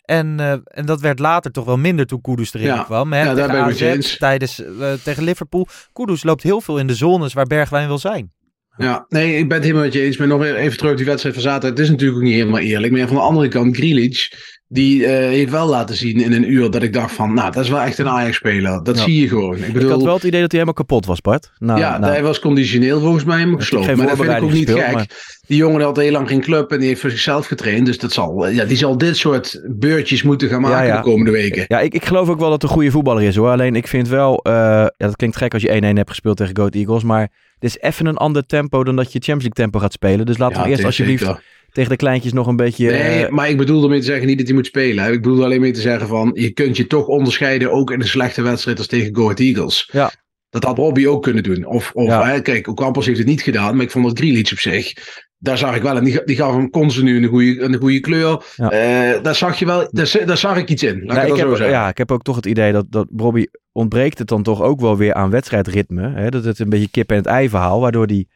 [0.08, 2.82] En, eh, en dat werd later toch wel minder toen Kudus erin Ja.
[2.82, 3.12] kwam.
[3.12, 3.22] Hè.
[3.22, 4.16] Ja, daar ben ik AZ, eens.
[4.18, 5.66] tijdens, eh, tegen Liverpool.
[5.92, 8.32] Kudus loopt heel veel in de zones waar Bergwijn wil zijn.
[8.76, 10.16] Ja, nee, ik ben het helemaal met je eens.
[10.16, 11.70] Maar nog even terug op die wedstrijd van zaterdag.
[11.70, 12.92] Het is natuurlijk ook niet helemaal eerlijk.
[12.92, 14.28] Maar van de andere kant, Grealish,
[14.68, 17.64] die eh, heeft wel laten zien in een uur dat ik dacht van, nou, dat
[17.64, 18.82] is wel echt een Ajax-speler.
[18.82, 19.02] Dat Ja.
[19.02, 19.56] zie je gewoon.
[19.56, 21.50] Ik ik bedoel, had wel het idee dat hij helemaal kapot was, Bart.
[21.58, 24.52] Nou, ja, nou, hij was conditioneel volgens mij helemaal geen Maar dat vind ik ook
[24.52, 25.36] niet gek.
[25.46, 27.86] Die jongen had heel lang geen club en die heeft voor zichzelf getraind.
[27.86, 30.96] Dus dat zal, ja, die zal dit soort beurtjes moeten gaan maken Ja, ja.
[30.96, 31.64] de komende weken.
[31.68, 33.50] Ja, ik, ik geloof ook wel dat het een goede voetballer is hoor.
[33.50, 36.56] Alleen ik vind wel, eh, ja, dat klinkt gek als je 1-1 hebt gespeeld tegen
[36.56, 37.02] Goat Eagles.
[37.02, 37.28] Maar
[37.58, 40.26] dit is even een ander tempo dan dat je Champions League tempo gaat spelen.
[40.26, 41.42] Dus laten we eerst het alsjeblieft zeker.
[41.72, 42.90] Tegen de kleintjes nog een beetje...
[42.90, 45.12] Nee, eh, maar ik bedoel ermee te zeggen niet dat hij moet spelen.
[45.12, 48.06] Ik bedoel alleen mee te zeggen van, je kunt je toch onderscheiden ook in een
[48.06, 49.88] slechte wedstrijd als tegen Go Ahead Eagles.
[49.92, 50.10] Ja.
[50.50, 51.64] Dat had Bobby ook kunnen doen.
[51.64, 52.26] Of, of Ja.
[52.26, 54.92] hè, kijk, Ocampos heeft het niet gedaan, maar ik vond dat Grealish op zich,
[55.38, 58.42] daar zag ik wel, en die, die gaf hem continu een goede, een goede kleur.
[58.56, 58.70] Ja.
[58.70, 61.04] Eh, daar zag je wel, daar, zag ik iets in.
[61.04, 61.76] Laat Nou, ik heb, zo zeggen.
[61.76, 64.80] ja, ik heb ook toch het idee dat, dat Bobby ontbreekt het dan toch ook
[64.80, 66.12] wel weer aan wedstrijdritme.
[66.14, 66.28] Hè?
[66.28, 68.28] Dat het een beetje kip en het ei verhaal, waardoor die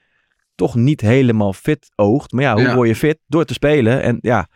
[0.55, 2.33] toch niet helemaal fit oogt.
[2.33, 2.75] Maar ja, hoe Ja.
[2.75, 3.19] word je fit?
[3.27, 4.03] Door te spelen.
[4.03, 4.49] En ja,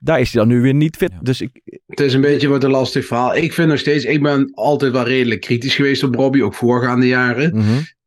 [0.00, 1.10] daar is hij dan nu weer niet fit.
[1.12, 1.18] Ja.
[1.22, 3.36] Dus ik, Het is een beetje wat een lastig verhaal.
[3.36, 7.06] Ik vind nog steeds, ik ben altijd wel redelijk kritisch geweest op Bobby, ook voorgaande
[7.06, 7.56] jaren.
[7.56, 7.64] mhm.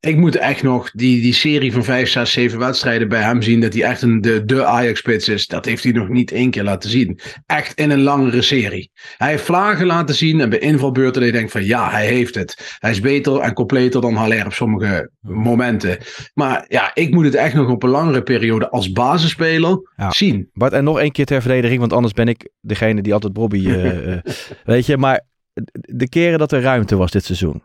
[0.07, 3.61] Ik moet echt nog die, die serie van vijf, zes, zeven wedstrijden bij hem zien.
[3.61, 5.47] Dat hij echt een, de, de Ajax-spits is.
[5.47, 7.19] Dat heeft hij nog niet één keer laten zien.
[7.45, 8.91] Echt in een langere serie.
[9.17, 10.41] Hij heeft vlagen laten zien.
[10.41, 12.77] En bij invalbeurten dat je denkt van ja, hij heeft het.
[12.79, 15.97] Hij is beter en completer dan Haller op sommige momenten.
[16.33, 20.11] Maar ja, ik moet het echt nog op een langere periode als basisspeler Ja.
[20.11, 20.49] zien.
[20.53, 23.67] Bart, en nog één keer ter verdediging, want anders ben ik degene die altijd Bobby...
[23.67, 24.19] eh, eh,
[24.65, 25.25] weet je, maar
[25.71, 27.63] de keren dat er ruimte was dit seizoen.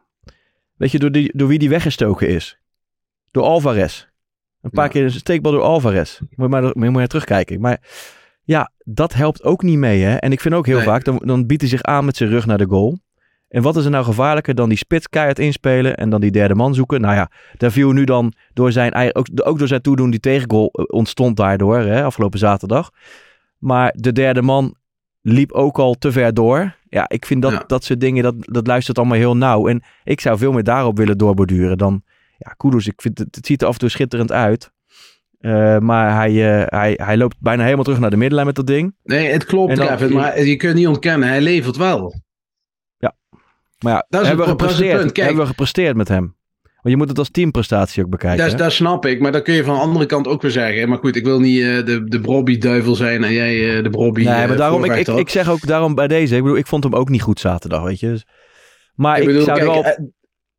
[0.82, 2.58] Weet je, door, die, door wie die weggestoken is?
[3.30, 4.06] Door Alvarez.
[4.60, 4.90] Een paar Ja.
[4.90, 6.18] keer een steekbal door Alvarez.
[6.20, 7.60] Moet je maar, moet maar terugkijken.
[7.60, 7.80] Maar
[8.44, 10.02] ja, dat helpt ook niet mee.
[10.02, 10.14] Hè?
[10.16, 10.84] En ik vind ook heel Nee.
[10.84, 12.98] vaak, dan, dan biedt hij zich aan met zijn rug naar de goal.
[13.48, 16.54] En wat is er nou gevaarlijker dan die spits keihard inspelen en dan die derde
[16.54, 17.00] man zoeken?
[17.00, 20.20] Nou ja, daar viel nu dan door zijn, eigen- ook, ook door zijn toedoen die
[20.20, 22.90] tegengoal eh, ontstond daardoor, hè, afgelopen zaterdag.
[23.58, 24.74] Maar de derde man
[25.22, 26.76] liep ook al te ver door.
[26.88, 27.64] Ja, ik vind dat, Ja.
[27.66, 29.68] dat soort dingen, dat, dat luistert allemaal heel nauw.
[29.68, 32.02] En ik zou veel meer daarop willen doorborduren dan...
[32.38, 34.72] Ja, Kudus, ik vind het, het ziet er af en toe schitterend uit.
[35.38, 38.66] Eh, maar hij, eh, hij, hij loopt bijna helemaal terug naar de middenlijn met dat
[38.66, 38.94] ding.
[39.04, 40.12] Nee, het klopt, dan-.
[40.12, 42.14] Maar je kunt niet ontkennen, hij levert wel.
[42.98, 43.14] Ja.
[43.78, 45.02] Maar ja, Dat is hebben, we gepresteerd.
[45.12, 45.16] Kijk.
[45.16, 46.36] hebben we gepresteerd met hem?
[46.82, 48.48] Want je moet het als teamprestatie ook bekijken.
[48.48, 50.88] Dat, dat snap ik, maar dat kun je van de andere kant ook weer zeggen.
[50.88, 54.24] Maar goed, ik wil niet eh, de, de Brobby-duivel zijn en jij eh, de Brobby
[54.24, 56.36] nee, eh, maar daarom, ik, ik, zeg ook daarom bij deze.
[56.36, 58.08] Ik bedoel, ik vond hem ook niet goed zaterdag, weet je.
[58.08, 58.24] Dus-
[58.94, 60.10] maar ik, Ik bedoel, zou kijk, wel...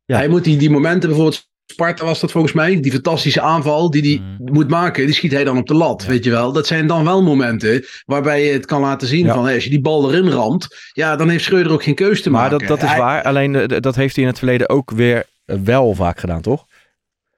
[0.04, 0.16] Ja.
[0.16, 4.02] Hij moet die, die momenten, bijvoorbeeld Sparta was dat volgens mij, die fantastische aanval die
[4.02, 4.52] hij Mm.
[4.54, 6.52] moet maken, die schiet hij dan op de lat, weet je wel.
[6.52, 9.34] Dat zijn dan wel momenten waarbij je het kan laten zien Ja.
[9.34, 12.22] van, hé, als je die bal erin ramt, ja, dan heeft Schreuder ook geen keus
[12.22, 12.58] te maar maken.
[12.58, 13.22] dat, dat is Hij- waar.
[13.22, 16.66] Alleen dat heeft hij in het verleden ook weer wel vaak gedaan, toch?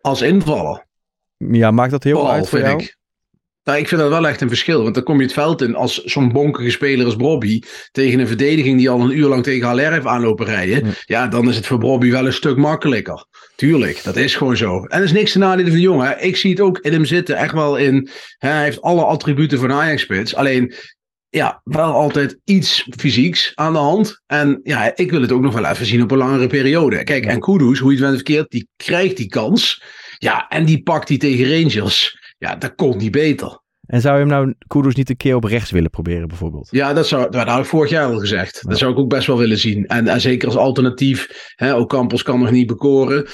[0.00, 0.84] Als invaller.
[1.36, 2.82] Ja, maakt dat heel Vooral, uit voor vind jou?
[2.82, 2.96] ik.
[3.64, 4.82] Nou, ik vind dat wel echt een verschil.
[4.82, 7.62] Want dan kom je het veld in als zo'n bonkige speler als Bobby.
[7.92, 10.94] tegen een verdediging die al een uur lang tegen Haller heeft aanlopen rijden.
[11.04, 11.26] Ja.
[11.26, 13.26] dan is het voor Bobby wel een stuk makkelijker.
[13.57, 14.84] Tuurlijk, dat is gewoon zo.
[14.84, 16.07] En er is niks te nadelen van de jongen.
[16.09, 16.16] hè.
[16.18, 17.36] Ik zie het ook in hem zitten.
[17.36, 18.09] Echt wel in.
[18.38, 20.34] Hè, hij heeft alle attributen van Ajax-spits.
[20.34, 20.74] Alleen.
[21.37, 24.22] Ja, wel altijd iets fysieks aan de hand.
[24.26, 27.05] En ja, ik wil het ook nog wel even zien op een langere periode.
[27.05, 29.82] Kijk, en Kudus, hoe je het bent verkeerd, die krijgt die kans.
[30.18, 32.18] Ja, en die pakt die tegen Rangers.
[32.39, 33.61] Ja, dat komt niet beter.
[33.87, 36.68] En zou je hem nou Kudus niet een keer op rechts willen proberen, bijvoorbeeld?
[36.70, 38.62] Ja, dat, zou, dat had ik vorig jaar al gezegd.
[38.68, 39.87] Dat zou ik ook best wel willen zien.
[39.87, 41.28] En, en zeker als alternatief.
[41.55, 43.26] Hè, ook Campos kan nog niet bekoren.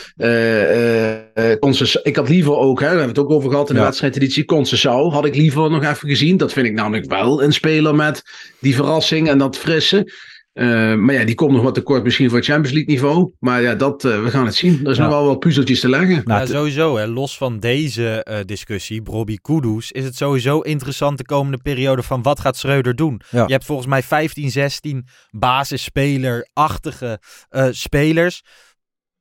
[1.60, 3.80] Conces- ik had liever ook, hè, daar hebben we het ook over gehad in de
[3.80, 3.86] Ja.
[3.86, 4.44] wedstrijdeditie.
[4.44, 6.36] Concessao had ik liever nog even gezien.
[6.36, 8.22] Dat vind ik namelijk wel een speler met
[8.60, 10.12] die verrassing en dat frisse.
[10.52, 13.32] Eh, maar ja, die komt nog wat tekort misschien voor het Champions League niveau.
[13.38, 14.80] Maar ja, dat, eh, we gaan het zien.
[14.84, 15.02] Er is Ja.
[15.02, 16.20] nog wel wat puzzeltjes te leggen.
[16.24, 16.96] Nou, ja, sowieso.
[16.96, 17.06] Hè.
[17.06, 22.22] Los van deze eh, discussie, Bobby Kudus, is het sowieso interessant de komende periode van
[22.22, 23.20] wat gaat Schreuder doen.
[23.30, 23.44] Ja.
[23.46, 28.42] Je hebt volgens mij 15, 16 basisspeler-achtige eh, spelers.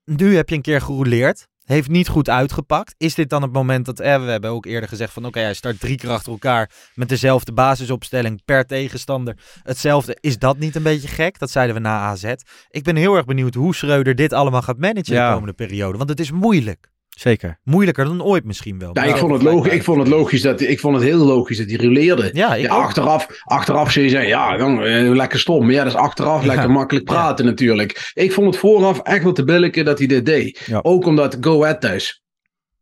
[0.06, 1.48] Nu heb je een keer gerouleerd.
[1.72, 2.96] Heeft niet goed uitgepakt.
[2.98, 5.54] Is dit dan het moment dat, eh, we hebben ook eerder gezegd van oké, hij
[5.54, 9.38] start drie keer achter elkaar met dezelfde basisopstelling per tegenstander.
[9.64, 10.18] Hetzelfde.
[10.20, 11.40] Is dat niet een beetje gek?
[11.40, 12.34] Dat zeiden we na AZ.
[12.70, 15.28] Ik ben heel erg benieuwd hoe Schreuder dit allemaal gaat managen Ja.
[15.28, 15.98] de komende periode.
[15.98, 16.90] Want het is moeilijk.
[17.18, 17.60] Zeker.
[17.64, 18.90] Moeilijker dan ooit misschien wel.
[18.94, 21.58] Ja, ik vond, het logisch, ik vond het logisch dat ik vond het heel logisch
[21.58, 22.30] dat hij ruleerde.
[22.34, 25.64] Ja, Ja, achteraf, achteraf zul je zeggen, ja, dan, eh, lekker stom.
[25.66, 26.48] Maar ja, dat is achteraf Ja.
[26.48, 28.12] lekker makkelijk praten natuurlijk.
[28.14, 30.68] Ik vond het vooraf echt wel te billijken dat hij dit deed.
[30.82, 32.24] Ook omdat Go Ahead thuis.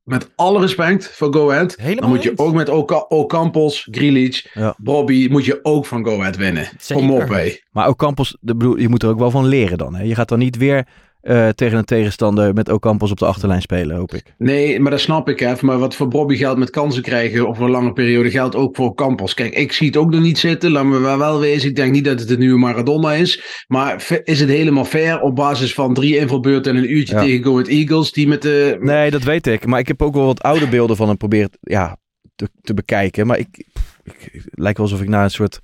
[0.04, 1.76] Met alle respect voor Go Ahead.
[1.78, 4.46] Helemaal dan moet je ook met Oka- Ocampos, Grealish.
[4.78, 6.68] Bobby, moet je ook van Go Ahead winnen.
[6.80, 7.06] Zeker.
[7.06, 7.56] Kom op, hé.
[7.72, 9.96] Maar ook Campos, de, bedoel, je moet er ook wel van leren dan.
[9.96, 10.04] Hè?
[10.04, 10.88] Je gaat dan niet weer
[11.22, 14.34] eh, tegen een tegenstander met Ocampos op de achterlijn spelen, hoop ik.
[14.38, 15.66] Nee, maar dat snap ik even.
[15.66, 18.94] Maar wat voor Bobby geldt met kansen krijgen over een lange periode geldt ook voor
[18.94, 19.34] Campos.
[19.34, 20.72] Kijk, ik zie het ook nog niet zitten.
[20.72, 21.70] Laat me wel wel wezen.
[21.70, 23.64] Ik denk niet dat het een nieuwe Maradona is.
[23.68, 27.22] Maar is het helemaal fair op basis van drie invalbeurten en een uurtje Ja.
[27.22, 28.12] tegen Go Ahead Eagles?
[28.12, 28.78] Die met de...
[28.80, 29.66] Nee, dat weet ik.
[29.66, 31.98] Maar ik heb ook wel wat oude beelden van hem proberen ja,
[32.36, 33.28] te, te bekijken.
[33.28, 33.66] Maar ik,
[34.04, 35.60] ik, het lijkt wel alsof ik naar een soort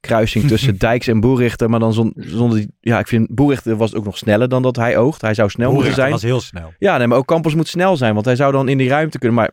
[0.00, 1.70] kruising tussen Dijks en Boerichter.
[1.70, 2.68] Maar dan zon- zonder die...
[2.80, 5.20] Ja, ik vind Boerichter was ook nog sneller dan dat hij oogt.
[5.20, 6.12] Hij zou snel moeten Boerichter zijn.
[6.12, 6.72] was heel snel.
[6.78, 8.14] Ja, nee, maar ook Campos moet snel zijn.
[8.14, 9.36] Want hij zou dan in die ruimte kunnen.
[9.36, 9.50] Maar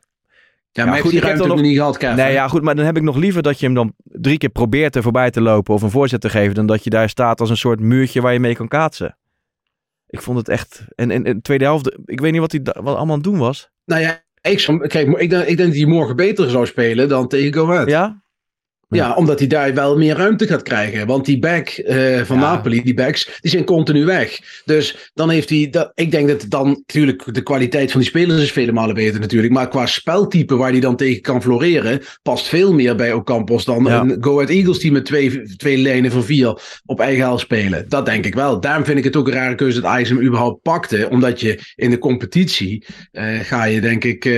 [0.72, 2.16] Ja, maar goed, heeft die ik heb ruimte dan nog- niet gehad, Kevin.
[2.16, 4.50] Nee, ja, goed, maar dan heb ik nog liever dat je hem dan drie keer
[4.50, 7.40] probeert er voorbij te lopen of een voorzet te geven, dan dat je daar staat
[7.40, 9.18] als een soort muurtje waar je mee kan kaatsen.
[10.10, 10.86] Ik vond het echt.
[10.96, 13.38] En in de tweede helft, ik weet niet wat hij wat allemaal aan het doen
[13.38, 13.70] was.
[13.86, 17.28] Nou ja, ik, kijk, ik denk, ik denk dat hij morgen beter zou spelen dan
[17.28, 17.90] tegen Go Ahead.
[17.90, 18.22] Ja?
[18.90, 21.08] Ja, omdat hij daar wel meer ruimte gaat krijgen.
[21.08, 22.54] Want die back eh, van Ja.
[22.54, 24.40] Napoli, die backs, die zijn continu weg.
[24.66, 25.68] Dus dan heeft hij.
[25.72, 29.20] Dat, ik denk dat dan natuurlijk de kwaliteit van die spelers is vele malen beter
[29.20, 29.54] natuurlijk.
[29.54, 33.84] Maar qua speltype waar hij dan tegen kan floreren, past veel meer bij Ocampos dan
[33.84, 34.00] Ja.
[34.02, 37.86] een Go Ahead Eagles die met twee, twee lijnen van vier op eigen helft spelen.
[37.90, 38.60] Dat denk ik wel.
[38.60, 41.08] Daarom vind ik het ook een rare keuze dat Ajax hem überhaupt pakte.
[41.10, 44.34] Omdat je in de competitie eh, ga je denk ik eh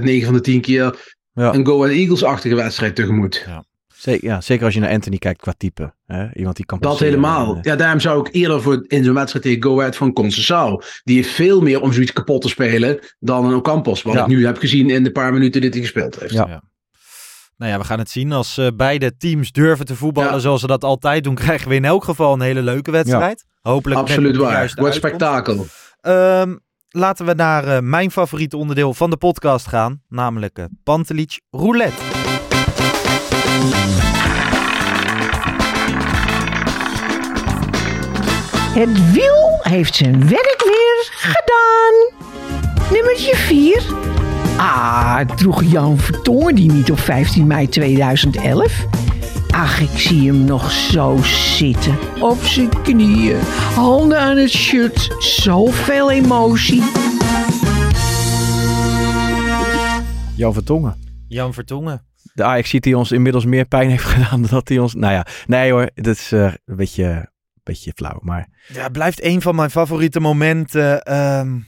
[0.00, 0.94] 9 van de 10 keer
[1.32, 1.54] Ja.
[1.54, 3.46] een Go Ahead Eagles-achtige wedstrijd tegemoet.
[4.00, 5.94] Zeker, ja, zeker als je naar Anthony kijkt qua type.
[6.06, 6.34] Hè?
[6.34, 7.50] Iemand die kan Dat helemaal.
[7.52, 10.12] En, eh, Ja, daarom zou ik eerder voor in zo'n wedstrijd tegen Go Ahead van
[10.12, 10.80] Concessao.
[11.04, 14.02] Die heeft veel meer om zoiets kapot te spelen dan een Ocampos.
[14.02, 14.20] Wat Ja.
[14.20, 16.32] ik nu heb gezien in de paar minuten dit hij gespeeld heeft.
[16.32, 16.46] Ja.
[16.48, 16.62] Ja.
[17.56, 18.32] Nou ja, we gaan het zien.
[18.32, 20.38] Als eh, beide teams durven te voetballen Ja.
[20.38, 23.44] zoals ze dat altijd doen, krijgen we in elk geval een hele leuke wedstrijd.
[23.60, 24.44] Hopelijk Absoluut waar.
[24.50, 24.94] Wordt uitkomst.
[24.94, 25.66] spektakel.
[26.00, 26.56] Ehm,
[26.88, 32.19] laten we naar eh, mijn favoriete onderdeel van de podcast gaan, namelijk uh, Pantelich Roulette.
[38.74, 42.18] Het wiel heeft zijn werk weer gedaan.
[42.92, 43.82] Nummertje 4.
[44.56, 48.86] Ah, droeg Jan Vertongen die niet op 15 mei 2011?
[49.50, 51.18] Ach, ik zie hem nog zo
[51.56, 51.98] zitten.
[52.20, 53.40] Op zijn knieën,
[53.74, 56.82] handen aan het shirt, zoveel emotie.
[60.36, 60.96] Jan Vertongen.
[61.28, 62.09] Jan Vertongen.
[62.40, 64.94] De Ajax ziet die ons inmiddels meer pijn heeft gedaan dan dat hij ons...
[64.94, 67.28] Nou ja, nee hoor, dat is eh, een beetje
[67.62, 68.18] beetje flauw.
[68.22, 71.58] Maar Ja, blijft een van mijn favoriete momenten ehm,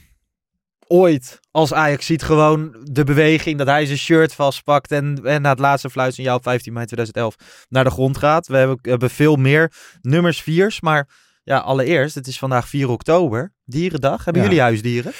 [0.87, 1.39] ooit.
[1.51, 5.59] Als Ajax ziet gewoon de beweging dat hij zijn shirt vastpakt en, en na het
[5.59, 7.35] laatste fluitsignaal op 15 mei 2011
[7.69, 8.47] naar de grond gaat.
[8.47, 9.71] We hebben, hebben veel meer
[10.01, 11.07] nummers viers, maar
[11.43, 14.23] ja, allereerst, het is vandaag 4 oktober, dierendag.
[14.23, 14.47] Hebben Ja.
[14.47, 15.11] jullie huisdieren?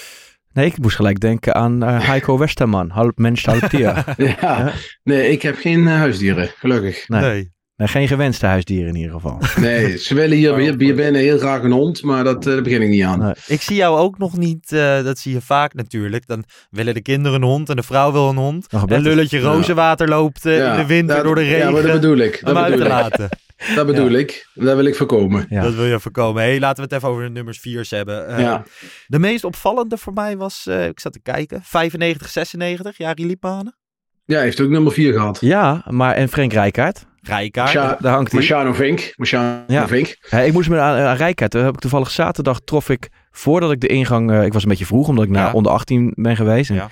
[0.54, 2.90] Nee, ik moest gelijk denken aan eh, Heiko Westerman.
[2.90, 4.04] Half mens, half dier.
[4.42, 4.72] Ja.
[5.04, 7.08] Nee, ik heb geen eh, huisdieren, gelukkig.
[7.08, 7.52] Nee.
[7.76, 9.40] Nee, geen gewenste huisdieren in ieder geval.
[9.62, 12.62] Nee, ze willen hier, hier, hier binnen heel graag een hond, maar dat, eh, daar
[12.62, 13.20] begin ik niet aan.
[13.20, 13.34] Nee.
[13.48, 16.28] Ik zie jou ook nog niet, eh, dat zie je vaak natuurlijk.
[16.28, 18.66] Dan willen de kinderen een hond en de vrouw wil een hond.
[18.70, 19.44] Gebeurt En lulletje Ja.
[19.52, 21.58] rozenwater loopt in de winter dat- door de regen.
[21.58, 22.42] Ja, maar dat bedoel ik.
[22.46, 23.30] om Dat uit te bedoel ik.
[23.76, 24.48] Dat bedoel ik.
[24.54, 25.46] Dat wil ik voorkomen.
[25.50, 25.62] Ja.
[25.62, 26.42] Dat wil je voorkomen.
[26.44, 28.28] Hey, laten we het even over de nummers 4 hebben.
[28.28, 28.64] Eh, Ja.
[29.08, 33.78] De meest opvallende voor mij was, eh, ik zat te kijken, 95, 96, Jari Liepmanen.
[34.26, 35.38] Ja, hij heeft ook nummer 4 gehad.
[35.42, 37.74] Ja, maar en Frank Rijkaard, Rijkaard.
[37.74, 38.40] Daar hangt hij.
[38.40, 39.14] Marciano Vink.
[39.16, 39.88] Marciano Ja.
[39.88, 40.18] Vink.
[40.30, 41.54] Ja, ik moest me aan, aan Rijkaard.
[41.54, 44.32] Heb ik toevallig zaterdag trof ik, voordat ik de ingang...
[44.32, 46.70] eh, ik was een beetje vroeg, omdat ik naar onder 18 ben geweest.
[46.70, 46.90] En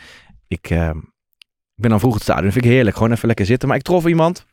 [0.48, 0.70] ik, ik
[1.76, 2.44] ben dan vroeg het stadion.
[2.46, 2.96] Dat vind ik heerlijk.
[2.98, 3.68] Gewoon even lekker zitten.
[3.68, 4.46] Maar ik trof iemand.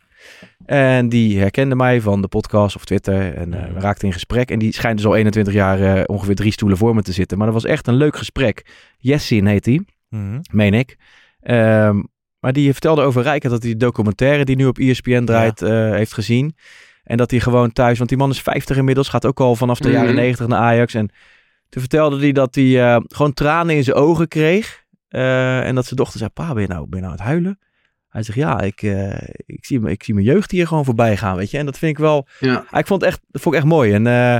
[0.66, 3.34] En die herkende mij van de podcast of Twitter.
[3.34, 4.50] En eh, we raakten in gesprek.
[4.50, 7.36] En die schijnt dus al 21 jaar eh, ongeveer drie stoelen voor me te zitten.
[7.38, 8.66] Maar dat was echt een leuk gesprek.
[8.98, 10.40] Jessin heet hij, Mhm.
[10.52, 10.96] meen ik.
[11.40, 12.02] Ehm,
[12.40, 15.90] maar die vertelde over Rijkaard dat hij de documentaire die nu op ESPN draait eh,
[15.90, 16.56] heeft gezien.
[17.04, 19.78] En dat hij gewoon thuis, want die man is 50 inmiddels, gaat ook al vanaf
[19.78, 19.96] de Mhm.
[19.96, 20.94] jaren 90 naar Ajax.
[20.94, 21.08] En
[21.68, 24.84] toen vertelde hij dat hij gewoon tranen in zijn ogen kreeg.
[25.08, 27.58] En dat zijn dochter zei, pa, ben je nou, ben je nou aan het huilen?
[28.18, 31.16] Hij zegt, ja, ik, eh, ik, zie, me- ik zie mijn jeugd hier gewoon voorbij
[31.16, 31.58] gaan, weet je.
[31.58, 32.78] En dat vind ik wel, Ja.
[32.78, 33.92] ik vond het echt, dat vond ik echt mooi.
[33.92, 34.36] En eh,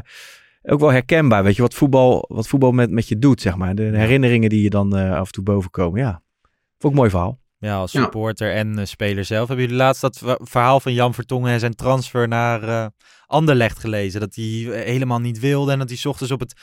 [0.73, 3.75] ook wel herkenbaar, weet je, wat voetbal, wat voetbal met, met je doet, zeg maar.
[3.75, 6.23] De herinneringen die je dan eh, af en toe boven komen, ja.
[6.79, 7.41] Vond ik een mooi verhaal.
[7.59, 8.03] Ja, als Ja.
[8.03, 9.47] supporter en speler zelf.
[9.49, 12.87] Hebben jullie laatst dat ver- verhaal van Jan Vertongen en zijn transfer naar eh
[13.27, 14.21] Anderlecht gelezen?
[14.21, 14.45] Dat hij
[14.85, 16.55] helemaal niet wilde en dat hij 's ochtends op het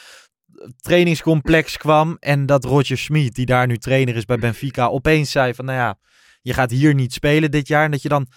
[0.82, 2.18] trainingscomplex kwam.
[2.20, 5.78] En dat Roger Smit, die daar nu trainer is bij Benfica, opeens zei van, nou
[5.78, 5.97] ja,
[6.46, 7.86] je gaat hier niet spelen dit jaar.
[7.86, 8.28] En dat je dan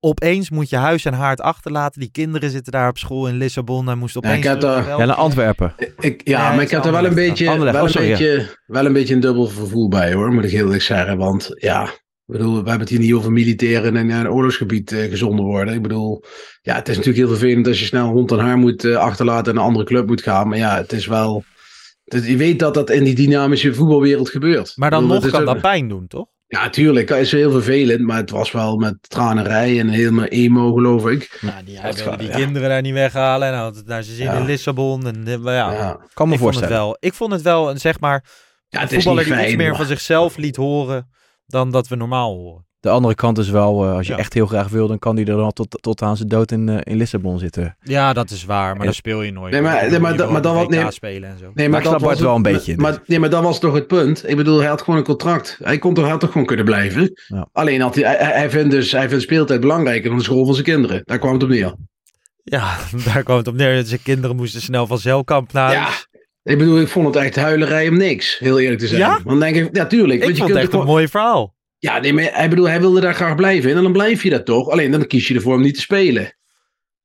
[0.00, 2.00] opeens moet je huis en haard achterlaten.
[2.00, 4.36] Die kinderen zitten daar op school in Lissabon en moest Ja, opeens...
[4.36, 5.12] ik heb Ja, naar.
[5.12, 5.74] Antwerpen.
[5.98, 8.92] Ik, ja, maar ik heb er wel een beetje, wel, oh, een beetje, wel een
[8.92, 11.16] beetje een dubbel gevoel bij hoor, moet ik heel eerlijk zeggen.
[11.18, 14.92] Want ja, ik bedoel, we hebben het hier niet over militairen en naar een oorlogsgebied
[14.92, 15.74] eh, gezonden worden.
[15.74, 16.24] Ik bedoel,
[16.62, 19.46] ja, het is natuurlijk heel vervelend als je snel hond en haar moet eh, achterlaten
[19.48, 20.48] en naar een andere club moet gaan.
[20.48, 21.44] Maar ja, het is wel,
[22.04, 24.72] het- je weet dat dat in die dynamische voetbalwereld gebeurt.
[24.76, 26.26] Maar dan bedoel, nog kan ook- dat pijn doen, toch?
[26.50, 30.72] Ja, tuurlijk, dat is heel vervelend, maar het was wel met tranerij en helemaal emo
[30.72, 31.38] geloof ik.
[31.40, 32.34] Ja, die, hij wilde die ja.
[32.36, 33.48] kinderen daar niet weghalen.
[33.48, 34.32] En had het naar zijn zin Ja.
[34.34, 35.06] in Lissabon.
[35.06, 36.76] En, eh, maar ja, Ja, Kan me ik vond het voorstellen.
[36.76, 36.96] wel.
[37.00, 38.24] Ik vond het wel, een, zeg maar,
[38.68, 41.10] ja een het is voetballer niet die iets meer maar- van zichzelf liet horen
[41.46, 42.66] dan dat we normaal horen.
[42.80, 44.18] De andere kant is wel, eh, als je Ja.
[44.18, 46.68] echt heel graag wil, dan kan hij er dan tot, tot aan zijn dood in,
[46.68, 47.76] eh, in Lissabon zitten.
[47.82, 48.84] Ja, dat is waar, maar Ja.
[48.84, 49.52] dan speel je nooit.
[49.52, 50.90] Nee, maar- nee, maar maar dan wat- nee.
[50.90, 51.50] spelen en zo.
[51.54, 53.00] Nee, Maar ik snap dat was het wel een beetje, Maar, dus.
[53.06, 54.28] nee, maar dat was toch het punt.
[54.28, 55.58] Ik bedoel, hij had gewoon een contract.
[55.62, 57.12] Hij kon toch, had toch gewoon kunnen blijven.
[57.28, 57.48] Ja.
[57.52, 60.54] Alleen had hij, hij, hij vindt dus, hij vindt speeltijd belangrijker dan de school van
[60.54, 61.00] zijn kinderen.
[61.04, 61.74] Daar kwam het op neer.
[62.44, 62.76] Ja,
[63.12, 63.84] daar kwam het op neer.
[63.84, 65.88] Zijn kinderen moesten snel van Zeilkamp naar Ja.
[66.42, 68.38] Ik bedoel, ik vond het echt huilerij om niks.
[68.38, 69.00] Heel eerlijk te zijn.
[69.00, 69.08] Ja?
[69.12, 70.18] Want dan denk ik, ja, tuurlijk.
[70.18, 71.54] Ik want je vond het kunt echt een mooi verhaal.
[71.82, 73.76] Ja, nee, maar hij, bedoel, hij wilde daar graag blijven.
[73.76, 74.68] En dan blijf je dat toch.
[74.68, 76.34] Alleen dan kies je ervoor om niet te spelen.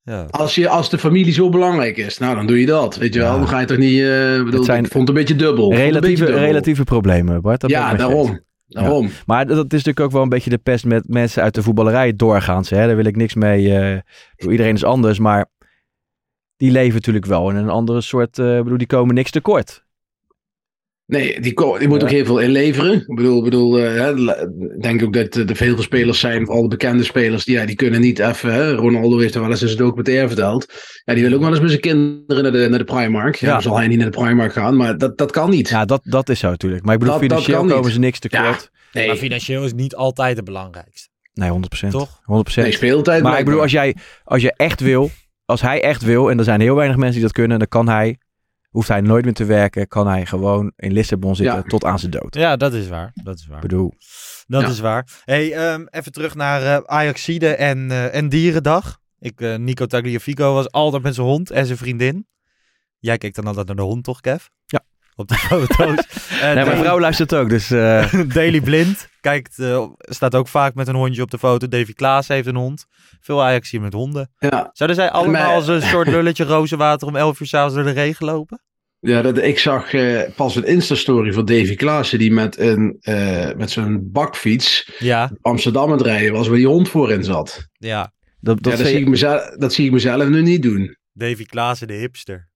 [0.04, 0.26] Ja.
[0.30, 2.96] Als, je, als de familie zo belangrijk is, nou dan doe je dat.
[2.96, 3.26] Weet je Ja.
[3.30, 4.00] wel, dan ga je toch niet.
[4.02, 4.08] eh,
[4.38, 5.64] bedoel, Het zijn ik vond het een beetje dubbel.
[5.64, 6.44] Een beetje Relatieve, dubbel.
[6.44, 7.62] relatieve problemen, Bart.
[7.62, 8.40] Dat ja, daarom.
[8.68, 9.10] daarom.
[9.26, 12.16] Maar dat is natuurlijk ook wel een beetje de pest met mensen uit de voetballerij
[12.16, 12.70] doorgaans.
[12.70, 12.86] Hè?
[12.88, 13.62] Daar wil ik niks mee.
[14.36, 15.46] bedoel, iedereen is anders, maar
[16.58, 18.38] die leven natuurlijk wel in een andere soort.
[18.38, 19.85] ik bedoel, die komen niks tekort.
[21.08, 22.08] Nee, die, moet Ja.
[22.08, 22.94] ook heel veel inleveren.
[22.94, 24.08] Ik bedoel, ik bedoel eh,
[24.76, 27.66] ik denk ook dat eh, er veel spelers zijn, vooral de bekende spelers, die, ja,
[27.66, 28.54] die kunnen niet even.
[28.54, 30.74] Hè, Ronaldo heeft er wel eens in zijn documentaire verteld.
[31.04, 33.36] Ja, die wil ook wel eens met zijn kinderen naar de, naar de Primark.
[33.36, 33.54] Ja, Ja.
[33.54, 35.70] dan zal hij niet naar de Primark gaan, maar dat, dat kan niet.
[35.70, 36.84] Ja, dat, dat is zo natuurlijk.
[36.86, 38.70] Maar ik bedoel, Dat- financieel komen ze niks tekort.
[38.94, 41.10] nee, Maar financieel is niet altijd het belangrijkste.
[41.34, 41.88] Nee, 100%.
[41.92, 42.20] Toch?
[42.24, 42.64] 100%.
[42.64, 43.24] nee, speeltijd.
[43.24, 45.10] maar ik bedoel, als, jij, als je echt wil,
[45.46, 47.90] als hij echt wil, en er zijn heel weinig mensen die dat kunnen, dan kan
[47.90, 48.18] hij,
[48.76, 51.62] hoeft hij nooit meer te werken, kan hij gewoon in Lissabon zitten Ja.
[51.62, 52.36] tot aan zijn dood.
[52.36, 53.12] Ja, dat is waar.
[53.24, 53.56] Dat is waar.
[53.56, 53.94] Ik bedoel,
[54.48, 54.68] Dat Ja.
[54.68, 55.08] is waar.
[55.24, 58.98] Hey, ehm, even terug naar eh Ajaxide en, eh, en Dierendag.
[59.20, 62.28] Ik, eh, Nico Tagliafico was altijd met zijn hond en zijn vriendin.
[63.00, 64.46] Jij keek dan altijd naar de hond, toch, Kev?
[64.66, 64.82] Ja.
[65.16, 66.30] Op de foto's.
[66.42, 70.48] En, nee, mijn eh, vrouw luistert ook, dus eh, Daily Blind kijkt, eh, staat ook
[70.48, 71.68] vaak met een hondje op de foto.
[71.68, 72.86] Davy Klaas heeft een hond.
[73.22, 74.32] Veel Ajax hier met honden.
[74.40, 77.84] ja, Zouden zij allemaal Maar- als een soort lulletje rozenwater om 11 uur s'avonds door
[77.84, 78.60] de regen lopen?
[79.00, 83.50] ja dat, ik zag eh, pas een Insta-story van Davy Klaassen die met, een, eh,
[83.58, 87.68] met zijn bakfiets Ja, Amsterdam aan het rijden was, waar die hond voorin zat.
[87.78, 88.14] ja.
[88.40, 90.98] dat, dat ja, dat, zei- zie ik mezelf, dat zie ik mezelf nu niet doen.
[91.14, 92.50] Davy Klaassen, de hipster.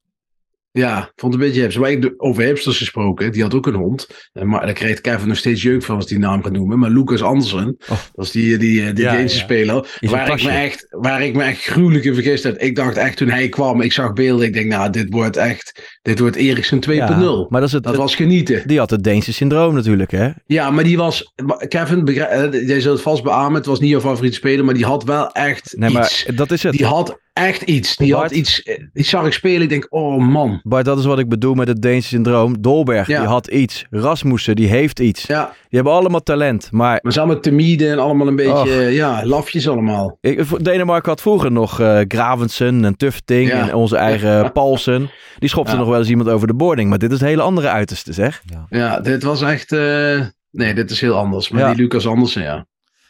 [0.79, 1.81] Ja, vond het een beetje hipster.
[1.81, 4.07] Maar ik, over hipsters gesproken, die had ook een hond.
[4.33, 6.79] Eh, Maar daar kreeg Kevin nog steeds jeuk van als die naam gaat noemen.
[6.79, 9.41] Maar Lucas Andersen, dat is die, die, die Ja, Deense ja.
[9.43, 9.97] speler.
[10.01, 12.61] Waar ik, me echt, waar ik me echt gruwelijk in vergist had.
[12.61, 14.45] Ik dacht echt toen hij kwam, ik zag beelden.
[14.45, 16.93] Ik denk, nou, dit wordt echt, dit wordt Eriksen 2.0.
[16.95, 18.67] Ja, maar dat is het, dat het- was genieten.
[18.67, 20.29] Die had het Deense syndroom natuurlijk, hè?
[20.45, 21.33] Ja, maar die was,
[21.67, 23.53] Kevin, begrijp, eh, jij zult het vast beamen.
[23.55, 26.63] Het was niet jouw favoriete speler, maar die had wel echt Nee, maar dat is
[26.63, 26.71] het.
[26.71, 27.95] Die had echt iets.
[27.95, 28.61] Die Bart- had iets.
[28.63, 29.61] eh, Die zag ik spelen.
[29.61, 30.59] Ik denk, oh man.
[30.63, 32.61] Bart, dat is wat ik bedoel met het Deense syndroom.
[32.61, 33.19] Dolberg, Ja.
[33.19, 33.85] die had iets.
[33.89, 35.23] Rasmussen, die heeft iets.
[35.25, 36.67] Ja, Die hebben allemaal talent.
[36.71, 38.67] Maar maar ze allemaal timide en allemaal een beetje, Och.
[38.67, 40.17] eh, ja, lafjes allemaal.
[40.21, 43.67] ik, Denemarken had vroeger nog eh Gravensen en Tufting Ja.
[43.69, 45.09] en onze eigen Paulsen.
[45.39, 45.77] Die schopte Ja.
[45.77, 46.89] nog wel eens iemand over de boarding.
[46.89, 48.41] Maar dit is een hele andere uiterste, zeg.
[48.69, 50.21] Ja, dit was echt, eh,
[50.51, 51.49] nee, dit is heel anders.
[51.49, 51.67] Maar Ja.
[51.73, 52.65] die Lucas Andersen, ja.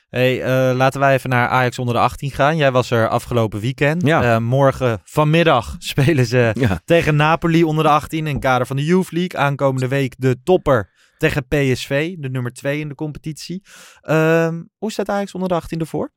[0.09, 2.57] Hey, eh, laten wij even naar Ajax onder de 18 gaan.
[2.57, 4.05] Jij was er afgelopen weekend.
[4.05, 4.23] Ja.
[4.33, 6.79] Eh, morgen vanmiddag spelen ze Ja.
[6.85, 9.39] tegen Napoli onder de 18 in het kader van de Youth League.
[9.39, 13.63] Aankomende week de topper tegen PSV, de nummer 2 in de competitie.
[14.01, 16.11] Ehm, hoe staat Ajax onder de 18 ervoor?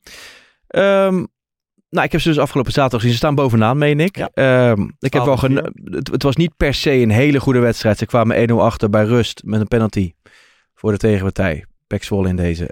[0.66, 1.24] Ehm,
[1.90, 3.14] nou, ik heb ze dus afgelopen zaterdag gezien.
[3.16, 4.16] Ze staan bovenaan, meen ik.
[4.16, 4.30] Ja.
[4.34, 7.58] Ehm, ik heb wel 12 geno- het, het was niet per se een hele goede
[7.58, 7.98] wedstrijd.
[7.98, 10.12] Ze kwamen 1-0 achter bij rust met een penalty
[10.74, 11.64] voor de tegenpartij.
[11.86, 12.66] Pek in deze.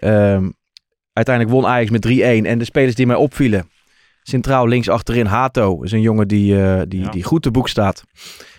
[1.27, 2.47] Uiteindelijk won Ajax met 3-1.
[2.47, 3.71] En de spelers die mij opvielen.
[4.23, 5.83] Centraal links achterin Hato.
[5.83, 7.11] is een jongen die, eh, die, Ja.
[7.11, 8.05] die goed te boek staat.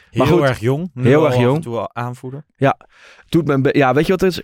[0.09, 0.91] Heel goed, erg jong.
[0.93, 1.61] Nu heel erg jong.
[1.61, 2.45] toe al aanvoerder.
[3.29, 4.41] Doet me een be- ja, weet je wat het is?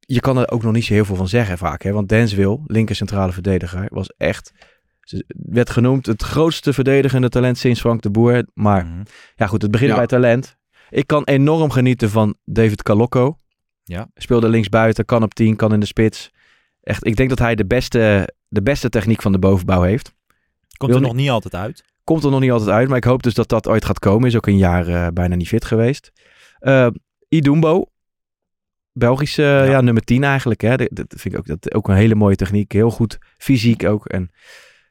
[0.00, 1.82] Je kan er ook nog niet zo heel veel van zeggen vaak.
[1.82, 1.92] Hè?
[1.92, 4.52] Want Denswil, linker centrale verdediger, was echt...
[5.28, 8.46] werd genoemd het grootste verdedigende talent sinds Frank de Boer.
[8.54, 9.02] Maar Mhm.
[9.34, 9.96] ja goed, het begint Ja.
[9.96, 10.56] bij talent.
[10.90, 13.38] Ik kan enorm genieten van David Calocco.
[13.84, 14.08] Ja.
[14.14, 16.30] Speelde linksbuiten, kan op 10, kan in de spits.
[16.82, 20.14] Echt, ik denk dat hij de beste, de beste techniek van de bovenbouw heeft.
[20.76, 21.84] Komt er nog niet altijd uit.
[22.04, 24.28] Komt er nog niet altijd uit, maar ik hoop dus dat dat ooit gaat komen.
[24.28, 26.12] Is ook een jaar eh, bijna niet fit geweest.
[26.58, 26.86] Eh
[27.28, 27.84] Idumbo.
[28.92, 29.80] Belgische ja.
[29.80, 30.60] nummer 10 eigenlijk.
[30.60, 30.76] Hè.
[30.76, 32.72] Dat vind ik ook, dat, ook een hele mooie techniek.
[32.72, 34.06] Heel goed fysiek ook.
[34.06, 34.30] En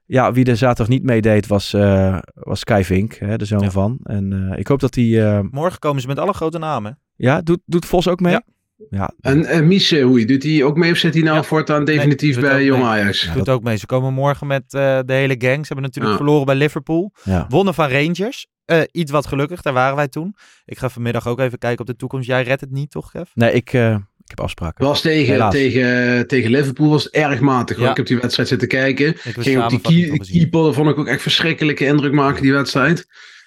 [0.06, 3.72] ja, wie er zaterdag niet meedeed was, eh was Kai Vink, hè, de zoon Ja.
[3.72, 4.00] van.
[4.04, 5.42] En ik hoop dat hij...
[5.52, 7.00] Morgen komen ze met alle grote namen.
[7.16, 8.32] ja, doet, doet Vos ook mee?
[8.32, 8.44] Ja.
[8.90, 11.44] Ja, En, en Mies, hoe doet hij ook mee of zit hij nou Ja.
[11.44, 12.90] voortaan definitief bij Jong mee.
[12.92, 13.24] Ajax?
[13.24, 13.78] Ja, Doet dat- ook mee.
[13.78, 15.66] Ze komen morgen met eh, de hele gang.
[15.66, 16.18] Ze hebben natuurlijk Ja.
[16.18, 17.14] verloren bij Liverpool.
[17.24, 17.46] ja.
[17.50, 18.48] Wonnen van Rangers.
[18.66, 20.36] Eh, iets wat gelukkig, daar waren wij toen.
[20.66, 22.28] Ik ga vanmiddag ook even kijken op de toekomst.
[22.28, 23.30] Jij redt het niet, toch, Kev?
[23.34, 24.86] Nee, ik, eh, ik heb afspraken.
[24.86, 25.54] Was tegen, Helaas.
[25.54, 27.76] tegen, tegen Liverpool was het erg matig.
[27.76, 27.86] hoor.
[27.86, 27.92] Ja.
[27.92, 29.08] Ik heb die wedstrijd zitten kijken.
[29.08, 33.06] Ik Ging op die keeper, dat vond ik ook echt verschrikkelijke indruk maken, die wedstrijd.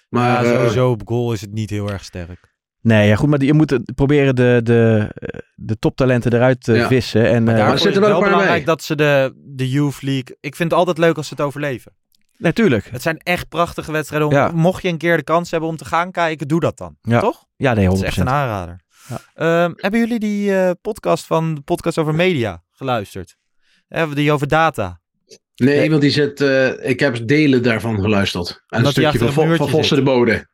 [0.08, 2.51] Maar Ja, eh, sowieso op goal is het niet heel erg sterk.
[2.82, 6.72] Nee, ja goed, maar die- je moet proberen de, de, eh, de toptalenten eruit te
[6.72, 6.86] Ja.
[6.86, 7.28] vissen.
[7.30, 8.74] En, Maar eh, daarvoor er is het wel wel een paar belangrijk bij.
[8.74, 10.36] dat ze de, de Youth League...
[10.40, 11.92] Ik vind het altijd leuk als ze het overleven.
[12.38, 12.88] natuurlijk.
[12.90, 14.28] Het zijn echt prachtige wedstrijden.
[14.28, 14.50] Om, Ja.
[14.54, 16.96] Mocht je een keer de kans hebben om te gaan kijken, doe dat dan.
[17.02, 17.20] Ja.
[17.20, 17.44] Toch?
[17.56, 17.88] Ja, nee, 100%.
[17.88, 18.80] Dat is echt een aanrader.
[19.08, 19.18] Ja.
[19.64, 23.36] Ehm, hebben jullie die eh, podcast van de podcast over media geluisterd?
[23.88, 25.00] Hebben die over data?
[25.56, 25.90] nee, Nee.
[25.90, 28.62] want die zit, eh, ik heb delen daarvan geluisterd.
[28.68, 30.46] En een stukje van, van Vossen de Bode.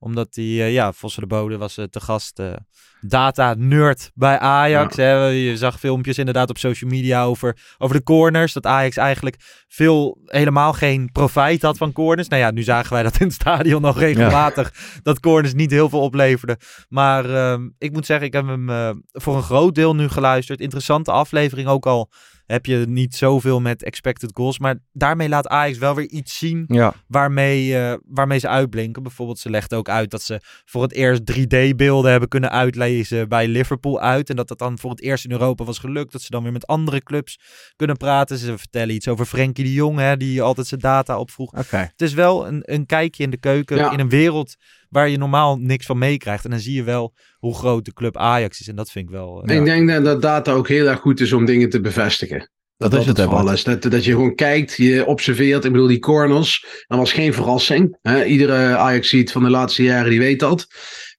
[0.00, 2.38] Omdat die, eh, ja, Vossen de Bode was eh, te gast.
[2.38, 2.52] eh,
[3.00, 4.96] data nerd bij Ajax.
[4.96, 5.26] Hè?
[5.26, 8.52] Je zag filmpjes inderdaad op social media over, over de corners.
[8.52, 9.36] Dat Ajax eigenlijk
[9.68, 12.28] veel, helemaal geen profijt had van corners.
[12.28, 14.72] Nou ja, nu zagen wij dat in het stadion nog regelmatig.
[15.02, 16.56] Dat corners niet heel veel opleverden.
[16.88, 18.68] Maar ehm, ik moet zeggen, ik heb hem
[19.12, 20.60] voor een groot deel nu geluisterd.
[20.60, 22.10] Interessante aflevering ook al.
[22.48, 24.58] Heb je niet zoveel met expected goals.
[24.58, 29.02] Maar daarmee laat Ajax wel weer iets zien Ja, waarmee, eh, waarmee ze uitblinken.
[29.02, 33.48] Bijvoorbeeld, ze legt ook uit dat ze voor het eerst 3D-beelden hebben kunnen uitlezen bij
[33.48, 34.30] Liverpool uit.
[34.30, 36.12] En dat dat dan voor het eerst in Europa was gelukt.
[36.12, 37.38] Dat ze dan weer met andere clubs
[37.76, 38.38] kunnen praten.
[38.38, 41.50] Ze vertellen iets over Frenkie de Jong, hè, die altijd zijn data opvroeg.
[41.80, 43.92] Het is wel een, een kijkje in de keuken Ja.
[43.92, 44.56] in een wereld
[44.88, 46.44] waar je normaal niks van meekrijgt.
[46.44, 48.68] En dan zie je wel hoe groot de club Ajax is.
[48.68, 49.42] En dat vind ik wel...
[49.44, 52.50] eh, Ik denk dat- dat data ook heel erg goed is om dingen te bevestigen.
[52.76, 53.18] Dat, is het
[53.52, 53.64] is.
[53.64, 55.64] Dat, dat je gewoon kijkt, je observeert.
[55.64, 57.98] Ik bedoel, die corners, dat was geen verrassing.
[58.02, 58.24] Hè?
[58.24, 60.66] Iedere Ajax ziet van de laatste jaren, die weet dat.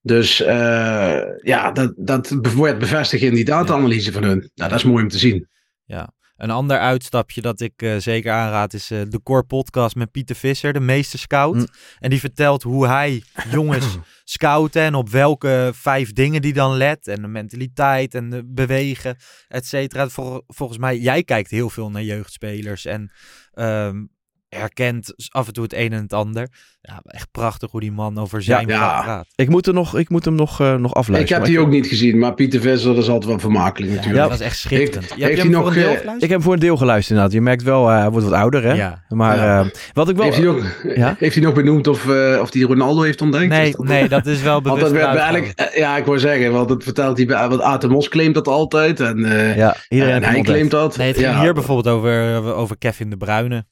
[0.01, 4.51] Dus eh, ja, dat, dat wordt bevestigd in die data-analyse van hun.
[4.55, 5.47] Nou, dat is mooi om te zien.
[5.85, 6.13] Ja.
[6.39, 10.35] Een ander uitstapje dat ik eh, zeker aanraad is eh, de Core Podcast met Pieter
[10.35, 11.55] Visser, de meester scout.
[11.55, 11.65] Hm.
[11.99, 17.07] En die vertelt hoe hij jongens scout en op welke vijf dingen die dan let.
[17.07, 19.17] En de mentaliteit en de bewegen,
[19.47, 20.09] et cetera.
[20.09, 22.85] Vol- volgens mij, jij kijkt heel veel naar jeugdspelers.
[22.85, 23.11] En
[23.53, 24.03] ehm,
[24.49, 26.47] herkent af en toe het een en het ander.
[26.81, 29.01] Ja, echt prachtig hoe die man over zijn Ja, ja.
[29.01, 29.25] praat.
[29.35, 31.41] Ik moet, er nog, ik moet hem nog, eh, nog Ik afluisteren.
[31.41, 34.21] heb die ook niet gezien, maar Pieter dat is altijd wel vermakelijk Ja, natuurlijk.
[34.21, 34.95] dat was echt schitterend.
[34.95, 36.15] Heeft- Je hebt heeft hij voor nog, een deel eh, geluisterd?
[36.23, 37.33] Ik heb hem voor een deel geluisterd inderdaad.
[37.37, 38.73] Je merkt wel, eh, hij wordt wat ouder hè.
[38.73, 39.03] Ja.
[39.09, 39.59] Maar Ja.
[39.59, 40.25] eh, wat ik wel...
[40.25, 41.15] Heeft hij nog, Ja?
[41.19, 43.47] heeft hij nog benoemd of, eh of hij Ronaldo heeft ontdekt?
[43.49, 46.51] Nee, dat- nee, dat is wel Want bewust dat werd eigenlijk, ja, ik wou zeggen,
[46.51, 48.99] want dat vertelt hij bij, want Atemos claimt dat altijd.
[48.99, 50.97] En, eh, ja, iedereen en hij claimt dat.
[50.97, 51.41] Nee, het ging ja.
[51.41, 53.65] hier bijvoorbeeld over, over Kevin de Bruyne.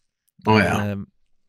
[0.44, 0.90] Oh ja.
[0.90, 1.02] Ehm,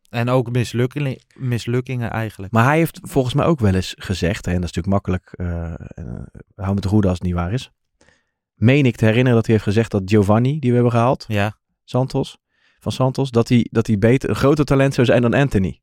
[0.09, 2.53] en ook mislukkingen, mislukkingen eigenlijk.
[2.53, 5.33] Maar hij heeft volgens mij ook wel eens gezegd, hè, en dat is natuurlijk makkelijk,
[5.35, 6.23] eh eh,
[6.55, 7.71] hou me te goede als het niet waar is.
[8.55, 11.57] Meen ik te herinneren dat hij heeft gezegd dat Giovanni, die we hebben gehaald, Ja,
[11.83, 12.37] Santos,
[12.79, 15.81] van Santos, dat hij, dat hij beter, een groter talent zou zijn dan Anthony.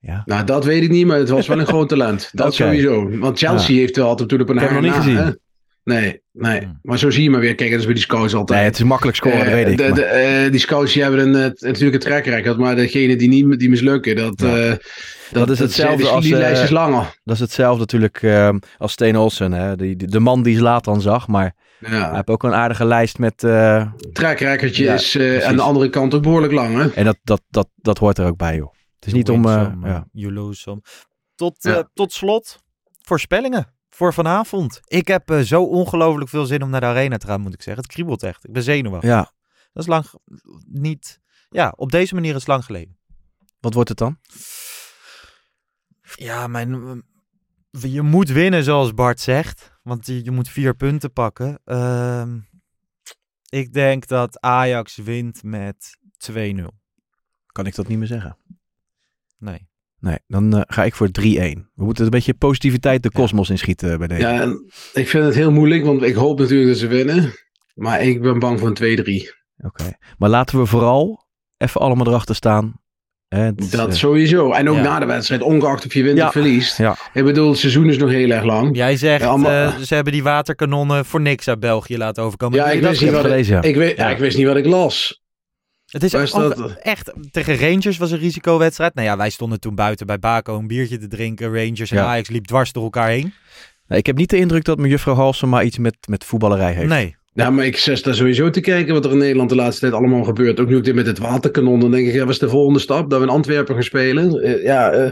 [0.00, 0.22] Ja.
[0.24, 2.30] Nou, dat weet ik niet, maar het was wel een groot talent.
[2.32, 3.18] Dat sowieso.
[3.18, 5.38] Want Chelsea heeft wel altijd natuurlijk op een Ik heb hem nog niet na, gezien.
[5.88, 6.60] Nee, nee.
[6.60, 6.78] Hmm.
[6.82, 7.54] Maar zo zie je maar weer.
[7.54, 8.58] Kijk, dat is bij die scouts altijd.
[8.58, 9.76] Nee, het is makkelijk scoren, dat Eh, weet ik.
[9.76, 12.76] de- maar- de, eh, die scouts die hebben een, eh, natuurlijk een track record, maar
[12.76, 14.56] degene die niet die mislukken, dat, Ja.
[14.56, 14.74] eh,
[15.32, 17.20] Dat is hetzelfde die, als, Die lijst is langer.
[17.24, 19.76] Dat is hetzelfde natuurlijk eh, als Steen Olsen, hè?
[19.76, 22.14] Die, die- de man die Zlatan zag, maar hij Ja.
[22.14, 23.44] heeft ook een aardige lijst met...
[23.44, 26.88] eh, recordje Ja, is eh, aan de andere kant ook behoorlijk lang, hè?
[26.88, 28.72] en dat, dat, dat, dat hoort er ook bij, joh.
[28.98, 29.44] Het is niet om...
[29.46, 30.06] eh, some, ja.
[30.12, 30.80] you lose some.
[31.34, 31.76] Tot, Ja.
[31.76, 32.62] eh, tot slot,
[33.02, 34.80] voorspellingen voor vanavond.
[34.84, 37.62] Ik heb eh, zo ongelooflijk veel zin om naar de arena te gaan, moet ik
[37.62, 37.82] zeggen.
[37.82, 38.44] Het kriebelt echt.
[38.44, 39.10] Ik ben zenuwachtig.
[39.10, 39.32] ja,
[39.72, 40.06] Dat is lang
[40.66, 41.20] niet...
[41.50, 42.98] Ja, op deze manier is het lang geleden.
[43.60, 44.18] wat wordt het dan?
[46.14, 47.02] Ja, mijn,
[47.70, 49.72] je moet winnen, zoals Bart zegt.
[49.82, 51.60] Want je, je moet vier punten pakken.
[51.64, 52.38] Ehm,
[53.48, 55.98] ik denk dat Ajax wint met
[56.32, 56.34] 2-0.
[57.46, 58.36] Kan ik dat niet meer zeggen.
[59.38, 59.68] Nee.
[60.00, 61.10] Nee, dan eh, ga ik voor 3-1.
[61.74, 64.20] We moeten een beetje positiviteit de kosmos inschieten eh, bij deze.
[64.20, 64.42] Ja,
[64.94, 67.32] ik vind het heel moeilijk, want ik hoop natuurlijk dat ze winnen.
[67.74, 69.36] Maar ik ben bang voor een 2-3.
[69.64, 69.92] Oké.
[70.18, 71.26] Maar laten we vooral
[71.56, 72.80] even allemaal erachter staan.
[73.28, 74.52] Het Dat eh, sowieso.
[74.52, 74.82] En ook ja.
[74.82, 76.26] na de wedstrijd, ongeacht of je wint Ja.
[76.26, 76.78] of verliest.
[76.78, 76.96] Ja.
[77.12, 78.76] Ik bedoel, het seizoen is nog heel erg lang.
[78.76, 82.58] Jij zegt, Ja, allemaal- eh, ze hebben die waterkanonnen voor niks uit België laten overkomen.
[82.58, 83.62] Ja, ik dat wist, niet heb wat ik, gelezen, ja.
[83.62, 84.04] ik, weet, ja.
[84.08, 84.10] Ja.
[84.14, 85.22] ik wist niet wat ik las.
[85.88, 88.94] Het is ook echt, tegen Rangers was een risicowedstrijd.
[88.94, 91.46] Nou ja, wij stonden toen buiten bij Baco een biertje te drinken.
[91.46, 92.04] Rangers en Ja.
[92.04, 93.32] Ajax liep dwars door elkaar heen.
[93.86, 96.88] Nee, ik heb niet de indruk dat mevrouw Halsema iets met, met voetballerij heeft.
[96.88, 97.16] Nee.
[97.32, 99.92] Ja, maar ik zit daar sowieso te kijken wat er in Nederland de laatste tijd
[99.92, 100.60] allemaal gebeurt.
[100.60, 101.80] Ook nu ook dit met het waterkanon.
[101.80, 103.10] Dan denk ik, ja, wat is de volgende stap?
[103.10, 104.42] Dat we in Antwerpen gaan spelen?
[104.42, 105.10] Eh, ja, eh,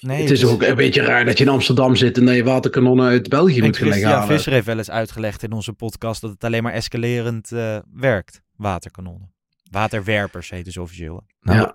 [0.00, 2.34] nee het is dus- ook een beetje raar dat je in Amsterdam zit en dat
[2.34, 4.28] je waterkanonnen uit België En moet gaan halen.
[4.28, 8.40] Visser heeft wel eens uitgelegd in onze podcast dat het alleen maar escalerend eh, werkt.
[8.56, 9.29] Waterkanonnen.
[9.70, 11.22] Waterwerpers heet ze officieel.
[11.40, 11.74] Nou, Ja.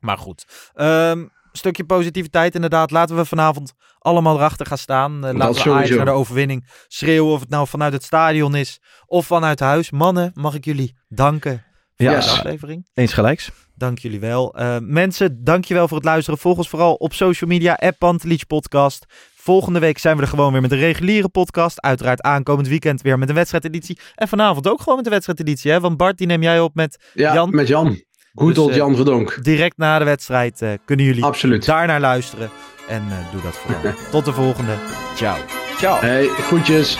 [0.00, 0.70] Maar goed.
[0.74, 2.90] Ehm, stukje positiviteit inderdaad.
[2.90, 5.26] Laten we vanavond allemaal erachter gaan staan.
[5.26, 7.32] Eh, laten we Ajax naar de overwinning schreeuwen.
[7.32, 9.90] Of het nou vanuit het stadion is of vanuit huis.
[9.90, 11.64] Mannen, mag ik jullie danken
[11.96, 12.14] voor Ja.
[12.14, 12.88] deze aflevering.
[12.94, 13.50] Eens gelijks.
[13.74, 14.54] Dank jullie wel.
[14.54, 16.38] Eh, mensen, dankjewel voor het luisteren.
[16.40, 19.06] Volg ons vooral op social media, app Pantelich Podcast.
[19.46, 21.80] Volgende week zijn we er gewoon weer met een reguliere podcast.
[21.80, 23.98] Uiteraard aankomend weekend weer met een wedstrijdeditie.
[24.14, 25.70] En vanavond ook gewoon met een wedstrijdeditie.
[25.70, 25.80] Hè?
[25.80, 27.50] Want Bart, die neem jij op met Ja, Jan.
[27.54, 28.00] met Jan.
[28.34, 29.38] Goed Dus, eh, Jan Verdonk.
[29.44, 30.62] direct na de wedstrijd.
[30.62, 31.64] eh, kunnen jullie Absoluut.
[31.66, 32.50] daarnaar luisteren.
[32.88, 33.94] En eh, doe dat vooral.
[34.10, 34.72] Tot de volgende.
[35.14, 35.36] Ciao.
[35.78, 36.00] Ciao.
[36.00, 36.98] Hey, groetjes.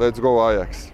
[0.00, 0.92] Let's go Ajax.